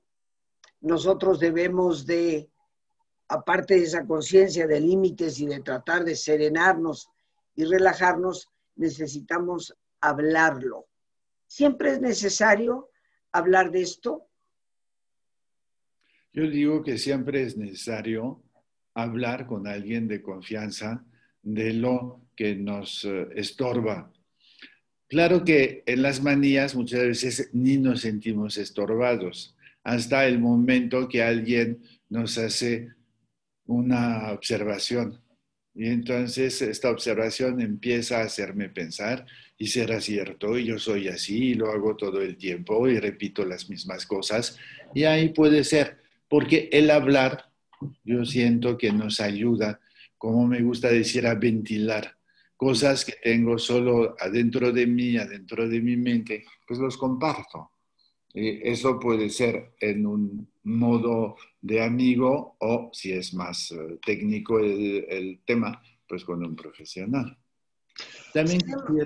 nosotros 0.82 1.40
debemos 1.40 2.04
de, 2.04 2.50
aparte 3.28 3.76
de 3.76 3.84
esa 3.84 4.06
conciencia 4.06 4.66
de 4.66 4.78
límites 4.78 5.40
y 5.40 5.46
de 5.46 5.60
tratar 5.60 6.04
de 6.04 6.14
serenarnos 6.14 7.08
y 7.54 7.64
relajarnos, 7.64 8.50
necesitamos 8.74 9.74
hablarlo. 10.02 10.86
¿Siempre 11.46 11.92
es 11.92 12.00
necesario 12.02 12.90
hablar 13.32 13.70
de 13.70 13.80
esto? 13.80 14.28
Yo 16.30 16.42
digo 16.42 16.82
que 16.82 16.98
siempre 16.98 17.42
es 17.42 17.56
necesario 17.56 18.42
hablar 18.96 19.46
con 19.46 19.66
alguien 19.66 20.08
de 20.08 20.22
confianza 20.22 21.04
de 21.42 21.74
lo 21.74 22.22
que 22.34 22.56
nos 22.56 23.04
eh, 23.04 23.28
estorba. 23.36 24.10
Claro 25.06 25.44
que 25.44 25.82
en 25.86 26.02
las 26.02 26.22
manías 26.22 26.74
muchas 26.74 27.00
veces 27.00 27.50
ni 27.52 27.76
nos 27.76 28.00
sentimos 28.00 28.56
estorbados, 28.56 29.54
hasta 29.84 30.26
el 30.26 30.40
momento 30.40 31.08
que 31.08 31.22
alguien 31.22 31.82
nos 32.08 32.38
hace 32.38 32.88
una 33.66 34.32
observación. 34.32 35.20
Y 35.74 35.88
entonces 35.88 36.62
esta 36.62 36.90
observación 36.90 37.60
empieza 37.60 38.20
a 38.20 38.24
hacerme 38.24 38.70
pensar, 38.70 39.26
y 39.58 39.66
será 39.66 40.00
cierto, 40.00 40.58
y 40.58 40.64
yo 40.64 40.78
soy 40.78 41.08
así, 41.08 41.50
y 41.50 41.54
lo 41.54 41.70
hago 41.70 41.96
todo 41.96 42.22
el 42.22 42.38
tiempo, 42.38 42.88
y 42.88 42.98
repito 42.98 43.44
las 43.44 43.68
mismas 43.68 44.06
cosas, 44.06 44.58
y 44.94 45.04
ahí 45.04 45.28
puede 45.28 45.64
ser, 45.64 45.98
porque 46.28 46.70
el 46.72 46.90
hablar 46.90 47.45
yo 48.04 48.24
siento 48.24 48.76
que 48.76 48.92
nos 48.92 49.20
ayuda, 49.20 49.80
como 50.18 50.46
me 50.46 50.62
gusta 50.62 50.88
decir, 50.88 51.26
a 51.26 51.34
ventilar 51.34 52.16
cosas 52.56 53.04
que 53.04 53.14
tengo 53.22 53.58
solo 53.58 54.16
adentro 54.18 54.72
de 54.72 54.86
mí, 54.86 55.16
adentro 55.16 55.68
de 55.68 55.80
mi 55.80 55.96
mente, 55.96 56.44
pues 56.66 56.80
los 56.80 56.96
comparto. 56.96 57.70
eso 58.32 58.98
puede 58.98 59.30
ser 59.30 59.74
en 59.80 60.06
un 60.06 60.48
modo 60.64 61.36
de 61.60 61.82
amigo 61.82 62.56
o, 62.60 62.90
si 62.92 63.12
es 63.12 63.32
más 63.34 63.70
eh, 63.70 63.98
técnico 64.04 64.58
el, 64.58 65.40
tema, 65.44 65.80
pues 66.08 66.24
con 66.24 66.44
un 66.44 66.54
profesional. 66.56 67.36
También 68.34 68.60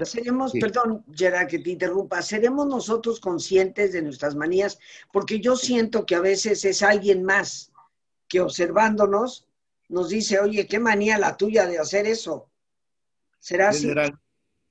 seremos, 0.04 0.52
perdón, 0.52 1.04
Gerard, 1.14 1.46
que 1.46 1.60
te 1.60 1.70
interrumpa, 1.70 2.22
seremos 2.22 2.66
nosotros 2.66 3.20
conscientes 3.20 3.92
de 3.92 4.02
nuestras 4.02 4.34
manías, 4.34 4.80
porque 5.12 5.38
yo 5.38 5.54
siento 5.54 6.04
que 6.04 6.16
a 6.16 6.20
veces 6.20 6.64
es 6.64 6.82
alguien 6.82 7.22
más 7.22 7.69
que 8.30 8.40
observándonos 8.40 9.46
nos 9.88 10.08
dice, 10.08 10.38
oye, 10.38 10.66
qué 10.66 10.78
manía 10.78 11.18
la 11.18 11.36
tuya 11.36 11.66
de 11.66 11.78
hacer 11.78 12.06
eso. 12.06 12.48
¿Será 13.40 13.70
así? 13.70 13.90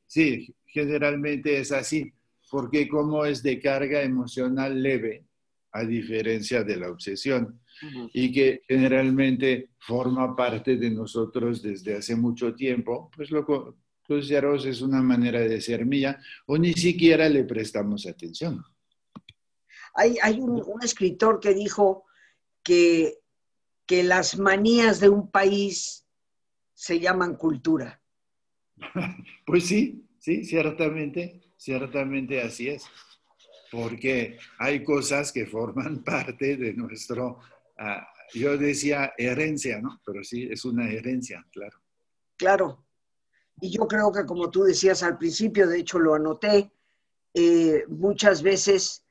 Sí, 0.07 0.55
generalmente 0.65 1.59
es 1.59 1.73
así, 1.73 2.11
porque 2.49 2.87
como 2.87 3.25
es 3.25 3.43
de 3.43 3.59
carga 3.59 4.01
emocional 4.01 4.81
leve, 4.81 5.25
a 5.71 5.83
diferencia 5.83 6.63
de 6.63 6.77
la 6.77 6.89
obsesión, 6.89 7.59
y 8.13 8.31
que 8.31 8.63
generalmente 8.67 9.69
forma 9.77 10.35
parte 10.35 10.77
de 10.77 10.89
nosotros 10.89 11.61
desde 11.61 11.97
hace 11.97 12.15
mucho 12.15 12.55
tiempo, 12.55 13.11
pues 13.15 13.29
lo 13.29 13.45
consideramos 14.07 14.65
es 14.65 14.81
una 14.81 15.01
manera 15.01 15.41
de 15.41 15.61
ser 15.61 15.85
mía, 15.85 16.17
o 16.47 16.57
ni 16.57 16.73
siquiera 16.73 17.27
le 17.27 17.43
prestamos 17.43 18.07
atención. 18.07 18.63
Hay, 19.95 20.17
hay 20.21 20.39
un, 20.39 20.63
un 20.65 20.81
escritor 20.81 21.39
que 21.39 21.53
dijo 21.53 22.05
que 22.63 23.19
que 23.89 24.03
las 24.03 24.37
manías 24.37 24.99
de 24.99 25.09
un 25.09 25.31
país 25.31 26.05
se 26.75 26.99
llaman 26.99 27.35
cultura. 27.35 27.99
Pues 29.47 29.65
sí, 29.65 30.07
sí, 30.19 30.45
ciertamente, 30.45 31.41
ciertamente 31.57 32.39
así 32.39 32.69
es, 32.69 32.85
porque 33.71 34.37
hay 34.59 34.83
cosas 34.83 35.31
que 35.31 35.47
forman 35.47 36.03
parte 36.03 36.55
de 36.55 36.71
nuestro, 36.75 37.39
ah, 37.79 38.07
yo 38.31 38.59
decía 38.59 39.11
herencia, 39.17 39.81
¿no? 39.81 39.99
Pero 40.05 40.23
sí, 40.23 40.47
es 40.51 40.65
una 40.65 40.87
herencia, 40.87 41.43
claro. 41.51 41.79
Claro, 42.37 42.85
y 43.59 43.71
yo 43.71 43.87
creo 43.87 44.11
que 44.11 44.23
como 44.27 44.51
tú 44.51 44.65
decías 44.65 45.01
al 45.01 45.17
principio, 45.17 45.67
de 45.67 45.79
hecho 45.79 45.97
lo 45.97 46.13
anoté, 46.13 46.71
eh, 47.33 47.85
muchas 47.87 48.43
veces 48.43 49.03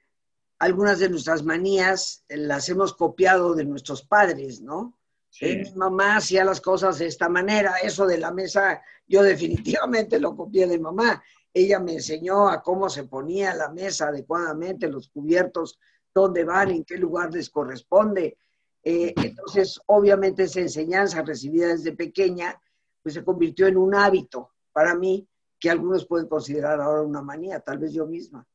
algunas 0.59 0.99
de 0.99 1.09
nuestras 1.09 1.45
manías 1.45 2.25
las 2.29 2.69
hemos 2.69 2.95
copiado 2.95 3.55
de 3.55 3.65
nuestros 3.65 4.03
padres, 4.03 4.61
¿no? 4.61 4.99
Eh, 5.41 5.63
mi 5.65 5.73
mamá 5.73 6.17
hacía 6.17 6.45
las 6.45 6.61
cosas 6.61 6.99
de 6.99 7.07
esta 7.07 7.29
manera, 7.29 7.77
eso 7.83 8.07
de 8.07 8.19
la 8.19 8.33
mesa, 8.33 8.83
yo 9.07 9.23
definitivamente 9.73 10.19
lo 10.19 10.35
copié 10.37 10.67
de 10.67 10.79
mamá. 10.79 11.23
Ella 11.53 11.79
me 11.79 11.95
enseñó 11.95 12.49
a 12.49 12.63
cómo 12.63 12.89
se 12.89 13.05
ponía 13.05 13.55
la 13.55 13.71
mesa 13.71 14.09
adecuadamente, 14.09 14.89
los 14.89 15.09
cubiertos, 15.09 15.79
dónde 16.13 16.45
van, 16.45 16.71
en 16.71 16.85
qué 16.85 16.97
lugar 16.97 17.33
les 17.33 17.51
corresponde. 17.51 18.39
Eh, 18.83 19.15
entonces, 19.17 19.81
obviamente 19.87 20.45
esa 20.45 20.61
enseñanza 20.61 21.23
recibida 21.23 21.69
desde 21.69 21.93
pequeña, 21.93 22.61
pues 23.03 23.15
se 23.15 23.25
convirtió 23.25 23.67
en 23.67 23.77
un 23.77 23.95
hábito 23.95 24.51
para 24.73 24.95
mí 24.95 25.29
que 25.59 25.71
algunos 25.71 26.07
pueden 26.07 26.29
considerar 26.29 26.81
ahora 26.81 27.03
una 27.03 27.23
manía, 27.23 27.61
tal 27.61 27.79
vez 27.79 27.93
yo 27.93 28.07
misma. 28.07 28.47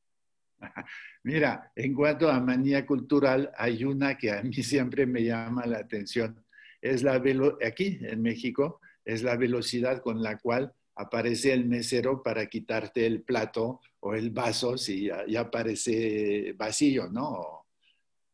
Mira, 1.23 1.71
en 1.75 1.93
cuanto 1.93 2.29
a 2.29 2.39
manía 2.39 2.85
cultural, 2.85 3.51
hay 3.57 3.83
una 3.83 4.17
que 4.17 4.31
a 4.31 4.41
mí 4.41 4.53
siempre 4.53 5.05
me 5.05 5.23
llama 5.23 5.65
la 5.65 5.79
atención. 5.79 6.43
Es 6.81 7.03
la 7.03 7.21
aquí 7.65 7.99
en 8.01 8.21
México, 8.21 8.81
es 9.05 9.23
la 9.23 9.37
velocidad 9.37 10.01
con 10.01 10.21
la 10.21 10.37
cual 10.37 10.73
aparece 10.95 11.53
el 11.53 11.65
mesero 11.65 12.21
para 12.21 12.45
quitarte 12.47 13.05
el 13.05 13.21
plato 13.21 13.81
o 14.01 14.13
el 14.13 14.29
vaso 14.31 14.77
si 14.77 15.09
ya, 15.27 15.39
aparece 15.39 16.53
vacío, 16.53 17.09
¿no? 17.09 17.67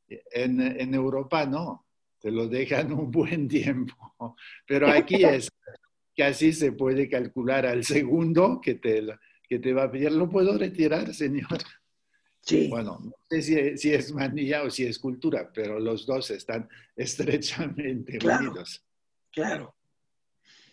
En, 0.08 0.60
en, 0.60 0.94
Europa 0.96 1.46
no, 1.46 1.86
te 2.20 2.32
lo 2.32 2.48
dejan 2.48 2.92
un 2.92 3.12
buen 3.12 3.48
tiempo, 3.48 4.36
pero 4.66 4.90
aquí 4.90 5.24
es 5.24 5.50
así 6.24 6.54
se 6.54 6.72
puede 6.72 7.10
calcular 7.10 7.66
al 7.66 7.84
segundo 7.84 8.60
que 8.62 8.76
te, 8.76 9.06
que 9.48 9.60
te 9.60 9.74
va 9.74 9.84
a 9.84 9.92
pedir, 9.92 10.12
¿lo 10.12 10.30
puedo 10.30 10.58
retirar, 10.58 11.14
señor? 11.14 11.60
Sí. 12.42 12.68
Bueno, 12.68 13.00
no 13.04 13.14
sé 13.30 13.78
si, 13.78 13.94
es 13.94 14.14
manía 14.14 14.64
o 14.64 14.70
si 14.70 14.86
es 14.86 14.98
cultura, 14.98 15.52
pero 15.54 15.80
los 15.80 16.06
dos 16.06 16.32
están 16.32 16.68
estrechamente 16.96 18.18
unidos. 18.26 18.84
Claro. 19.32 19.76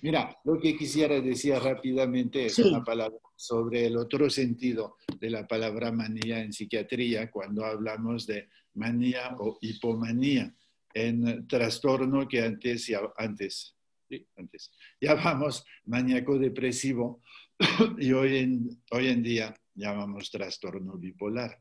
Mira, 0.02 0.36
lo 0.44 0.60
que 0.60 0.76
quisiera 0.76 1.20
decir 1.20 1.54
rápidamente 1.54 2.46
es 2.46 2.58
una 2.58 2.84
palabra 2.84 3.18
sobre 3.34 3.86
el 3.86 3.96
otro 3.96 4.30
sentido 4.30 4.96
de 5.18 5.30
la 5.30 5.46
palabra 5.46 5.90
manía 5.90 6.40
en 6.40 6.52
psiquiatría 6.52 7.30
cuando 7.30 7.64
hablamos 7.64 8.26
de 8.26 8.48
manía 8.74 9.36
o 9.38 9.58
hipomanía 9.60 10.54
en 10.94 11.46
trastorno 11.46 12.26
que 12.28 12.42
antes, 12.42 12.90
antes, 13.16 13.76
sí, 14.08 14.26
antes 14.36 14.70
llamamos 15.00 15.64
maníaco 15.84 16.38
depresivo 16.38 17.22
y 17.98 18.12
hoy 18.12 18.38
en, 18.38 18.82
hoy 18.92 19.08
en 19.08 19.22
día 19.22 19.54
llamamos 19.77 20.31
trastorno 20.31 20.97
bipolar. 20.97 21.61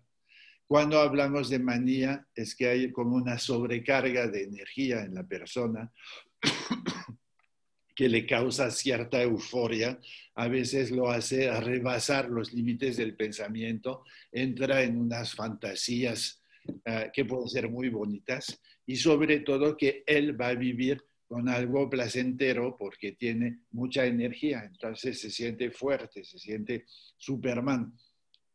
Cuando 0.68 0.99
hablamos 0.99 1.49
de 1.49 1.59
manía 1.59 2.28
es 2.34 2.55
que 2.55 2.68
hay 2.68 2.91
como 2.91 3.16
una 3.16 3.38
sobrecarga 3.38 4.28
de 4.28 4.43
energía 4.43 5.01
en 5.01 5.13
la 5.13 5.24
persona 5.24 5.91
que 7.95 8.09
le 8.09 8.26
causa 8.26 8.72
cierta 8.72 9.22
euforia, 9.22 9.99
a 10.34 10.47
veces 10.47 10.91
lo 10.91 11.09
hace 11.09 11.51
rebasar 11.61 12.30
los 12.30 12.51
límites 12.51 12.97
del 12.97 13.16
pensamiento, 13.16 14.03
entra 14.32 14.82
en 14.82 14.97
unas 14.97 15.34
fantasías 15.36 16.41
eh, 16.84 17.11
que 17.13 17.26
pueden 17.26 17.47
ser 17.47 17.70
muy 17.70 17.89
bonitas 17.89 18.59
y 18.88 18.95
sobre 18.95 19.41
todo 19.41 19.78
que 19.78 20.03
él 20.07 20.39
va 20.39 20.47
a 20.47 20.55
vivir 20.55 21.03
con 21.28 21.47
algo 21.47 21.89
placentero 21.89 22.76
porque 22.78 23.13
tiene 23.13 23.59
mucha 23.72 24.05
energía, 24.05 24.63
entonces 24.66 25.20
se 25.20 25.30
siente 25.30 25.72
fuerte, 25.72 26.24
se 26.24 26.38
siente 26.38 26.86
Superman. 27.18 27.93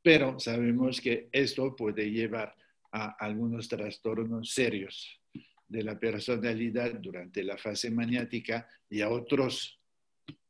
Pero 0.03 0.39
sabemos 0.39 1.01
que 1.01 1.29
esto 1.33 1.77
puede 1.77 2.11
llevar 2.11 2.55
a 2.93 3.11
algunos 3.19 3.69
trastornos 3.69 4.51
serios 4.53 5.21
de 5.69 5.85
la 5.85 5.99
personalidad 5.99 6.95
durante 6.95 7.45
la 7.45 7.57
fase 7.57 7.91
maniática 7.91 8.69
y 8.89 9.03
a 9.03 9.09
otros 9.09 9.79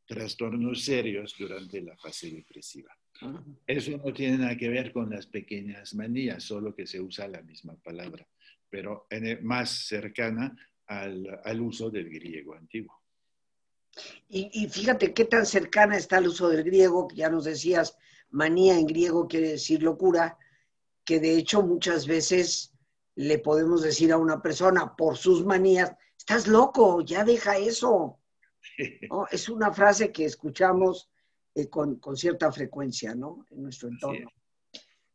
trastornos 0.07 0.83
serios 0.83 1.35
durante 1.39 1.83
la 1.83 1.97
fase 1.97 2.31
depresiva. 2.31 2.97
Eso 3.67 3.97
no 3.99 4.13
tiene 4.13 4.39
nada 4.39 4.57
que 4.57 4.69
ver 4.69 4.93
con 4.93 5.11
las 5.11 5.27
pequeñas 5.27 5.95
manías, 5.95 6.43
solo 6.43 6.75
que 6.75 6.87
se 6.87 7.01
usa 7.01 7.29
la 7.29 7.43
misma 7.43 7.75
palabra, 7.77 8.27
pero 8.71 9.07
más 9.43 9.71
cercana 9.71 10.57
al, 10.87 11.61
uso 11.61 11.91
del 11.91 12.09
griego 12.09 12.55
antiguo. 12.55 12.99
Y, 14.29 14.51
y, 14.53 14.69
fíjate 14.69 15.13
qué 15.13 15.25
tan 15.27 15.45
cercana 15.45 15.97
está 15.97 16.19
el 16.19 16.29
uso 16.29 16.49
del 16.49 16.65
griego, 16.65 17.07
que 17.09 17.17
ya 17.17 17.29
nos 17.29 17.45
decías, 17.45 17.97
manía 18.31 18.79
en 18.79 18.87
griego 18.87 19.27
quiere 19.27 19.51
decir 19.53 19.83
locura, 19.83 20.39
que 21.05 21.21
de 21.21 21.37
hecho 21.37 21.63
muchas 21.63 22.07
veces 22.07 22.73
le 23.17 23.39
podemos 23.39 23.83
decir 23.83 24.13
a 24.13 24.19
una 24.19 24.41
persona 24.41 24.95
por 24.97 25.17
sus 25.17 25.45
manías, 25.45 25.93
estás 26.17 26.47
loco, 26.47 27.01
ya 27.03 27.25
deja 27.25 27.59
eso. 27.59 28.19
Es 29.31 29.49
una 29.49 29.73
frase 29.73 30.13
que 30.13 30.25
escuchamos 30.25 31.11
eh, 31.55 31.69
con, 31.69 32.01
cierta 32.15 32.53
frecuencia 32.53 33.15
¿no? 33.15 33.45
en 33.51 33.63
nuestro 33.63 33.89
entorno. 33.89 34.31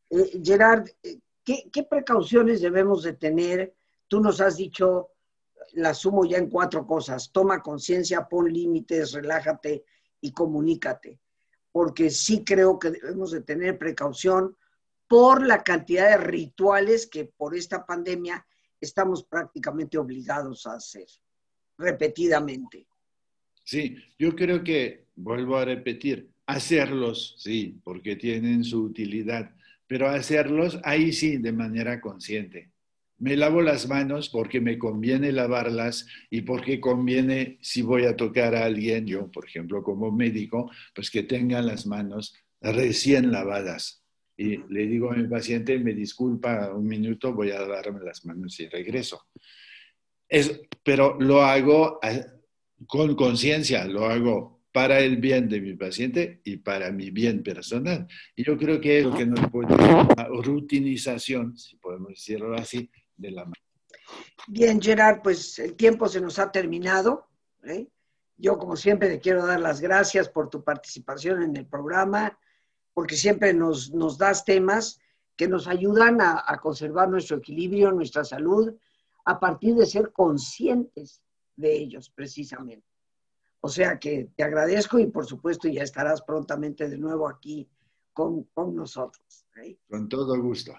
Eh, 0.09 0.41
Gerard, 0.43 0.88
eh, 1.01 1.20
¿qué, 1.43 1.70
¿qué, 1.72 1.84
precauciones 1.84 2.61
debemos 2.61 3.03
de 3.03 3.13
tener? 3.13 3.76
Tú 4.07 4.20
nos 4.20 4.41
has 4.41 4.57
dicho, 4.57 5.11
la 5.74 5.93
sumo 5.93 6.26
ya 6.26 6.38
en 6.38 6.49
cuatro 6.49 6.86
cosas, 6.86 7.32
toma 7.32 7.61
conciencia, 7.61 8.28
pon 8.28 8.51
límites, 8.51 9.13
relájate 9.13 9.86
y 10.22 10.32
comunícate, 10.32 11.20
porque 11.76 12.09
sí 12.09 12.45
creo 12.45 12.80
que 12.80 12.89
debemos 12.89 13.32
de 13.32 13.41
tener 13.41 13.78
precaución 13.78 14.55
por 15.09 15.45
la 15.45 15.61
cantidad 15.61 16.09
de 16.09 16.26
rituales 16.26 17.05
que 17.05 17.26
por 17.26 17.53
esta 17.53 17.86
pandemia 17.86 18.47
estamos 18.80 19.26
prácticamente 19.26 19.97
obligados 19.97 20.65
a 20.67 20.76
hacer 20.76 21.05
repetidamente. 21.78 22.88
Sí, 23.65 23.97
yo 24.17 24.34
creo 24.38 24.63
que, 24.63 25.07
vuelvo 25.17 25.57
a 25.57 25.65
repetir, 25.65 26.32
hacerlos, 26.45 27.36
sí, 27.39 27.78
porque 27.84 28.15
tienen 28.15 28.63
su 28.63 28.82
utilidad, 28.82 29.53
pero 29.86 30.07
hacerlos 30.07 30.80
ahí 30.82 31.11
sí, 31.11 31.36
de 31.39 31.51
manera 31.51 31.99
consciente. 31.99 32.71
Me 33.18 33.38
lavo 33.38 33.61
las 33.61 33.88
manos 33.88 34.30
porque 34.30 34.59
me 34.59 34.78
conviene 34.78 35.32
lavarlas 35.32 36.05
y 36.30 36.41
porque 36.41 36.80
conviene, 36.80 37.57
si 37.61 37.82
voy 37.82 38.05
a 38.05 38.16
tocar 38.16 38.55
a 38.55 38.66
alguien, 38.66 39.05
yo, 39.07 39.32
por 39.32 39.45
ejemplo, 39.45 39.82
como 39.84 40.11
médico, 40.11 40.70
pues 40.93 41.09
que 41.09 41.24
tengan 41.24 41.66
las 41.66 41.86
manos 41.86 42.36
recién 42.61 43.32
lavadas 43.32 44.05
y 44.38 44.57
le 44.70 44.88
digo 44.88 45.11
a 45.11 45.16
mi 45.16 45.28
paciente, 45.28 45.80
me 45.80 45.93
disculpa 45.93 46.74
un 46.74 46.86
minuto, 46.86 47.34
voy 47.34 47.51
a 47.51 47.66
darme 47.66 48.03
las 48.03 48.26
manos 48.26 48.59
y 48.59 48.68
regreso. 48.68 49.28
Es, 50.28 50.61
pero 50.84 51.18
lo 51.20 51.41
hago 51.41 51.99
con 52.88 53.16
conciencia, 53.16 53.86
lo 53.86 54.05
hago 54.05 54.63
para 54.74 54.99
el 54.99 55.18
bien 55.18 55.47
de 55.47 55.61
mi 55.61 55.74
paciente 55.76 56.41
y 56.43 56.57
para 56.57 56.91
mi 56.91 57.11
bien 57.11 57.43
personal. 57.43 58.07
Y 58.36 58.43
yo 58.43 58.57
creo 58.57 58.82
que 58.82 58.99
es 58.99 59.05
lo 59.05 59.16
que 59.16 59.26
nos 59.26 59.49
puede 59.49 59.74
dar 59.76 60.05
una 60.05 60.28
rutinización, 60.43 61.57
si 61.57 61.78
podemos 61.78 62.09
decirlo 62.09 62.53
así, 62.55 62.89
de 63.18 63.32
la 63.32 63.43
mano. 63.43 63.53
Bien, 64.47 64.82
Gerard, 64.82 65.22
pues 65.22 65.57
el 65.59 65.76
tiempo 65.76 66.07
se 66.07 66.22
nos 66.22 66.38
ha 66.39 66.51
terminado. 66.51 67.28
¿eh? 67.63 67.88
Yo, 68.38 68.57
como 68.57 68.76
siempre, 68.76 69.09
te 69.09 69.20
quiero 69.20 69.45
dar 69.45 69.59
las 69.59 69.82
gracias 69.82 70.30
por 70.30 70.49
tu 70.49 70.63
participación 70.63 71.41
en 71.41 71.55
el 71.55 71.66
programa 71.66 72.38
porque 72.95 73.18
siempre 73.18 73.53
nos, 73.53 73.91
nos 73.91 74.18
das 74.18 74.45
temas 74.45 74.99
que 75.36 75.47
nos 75.49 75.68
ayudan 75.68 76.22
a, 76.22 76.59
conservar 76.61 77.09
nuestro 77.09 77.38
equilibrio, 77.38 77.91
nuestra 77.91 78.24
salud, 78.24 78.74
a 79.26 79.38
partir 79.38 79.76
de 79.76 79.86
ser 79.86 80.13
conscientes 80.13 81.22
de 81.57 81.76
ellos, 81.76 82.09
precisamente. 82.09 82.88
O 83.59 83.68
sea 83.68 83.99
que 83.99 84.30
te 84.36 84.43
agradezco 84.43 84.97
y 84.97 85.07
por 85.07 85.26
supuesto 85.26 85.68
ya 85.68 85.84
estarás 85.84 86.22
prontamente 86.22 86.88
de 86.88 86.97
nuevo 86.97 87.28
aquí 87.28 87.68
con, 88.13 88.43
con 88.53 88.74
nosotros. 88.74 89.45
¿eh? 89.61 89.78
Con 89.89 90.07
todo 90.07 90.41
gusto. 90.41 90.74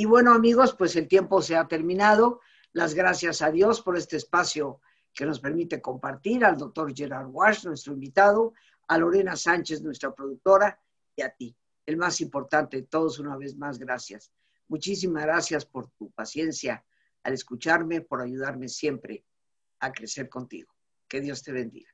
Y 0.00 0.06
bueno 0.06 0.32
amigos, 0.32 0.74
pues 0.74 0.96
el 0.96 1.06
tiempo 1.06 1.42
se 1.42 1.56
ha 1.56 1.68
terminado. 1.68 2.40
Las 2.72 2.94
gracias 2.94 3.42
a 3.42 3.50
Dios 3.50 3.82
por 3.82 3.98
este 3.98 4.16
espacio 4.16 4.80
que 5.12 5.26
nos 5.26 5.40
permite 5.40 5.82
compartir, 5.82 6.42
al 6.42 6.56
doctor 6.56 6.96
Gerard 6.96 7.28
Wash, 7.28 7.66
nuestro 7.66 7.92
invitado, 7.92 8.54
a 8.88 8.96
Lorena 8.96 9.36
Sánchez, 9.36 9.82
nuestra 9.82 10.14
productora, 10.14 10.80
a 11.22 11.28
ti. 11.28 11.54
El 11.84 11.98
más 11.98 12.22
importante, 12.22 12.80
todos 12.80 13.18
una 13.18 13.36
vez 13.36 13.54
más, 13.58 13.78
gracias. 13.78 14.32
Muchísimas 14.68 15.24
gracias 15.24 15.66
por 15.66 15.90
tu 15.90 16.10
paciencia 16.12 16.82
al 17.22 17.34
escucharme, 17.34 18.00
por 18.00 18.22
ayudarme 18.22 18.68
siempre 18.68 19.26
a 19.80 19.92
crecer 19.92 20.30
contigo. 20.30 20.72
Que 21.06 21.20
Dios 21.20 21.42
te 21.42 21.52
bendiga. 21.52 21.90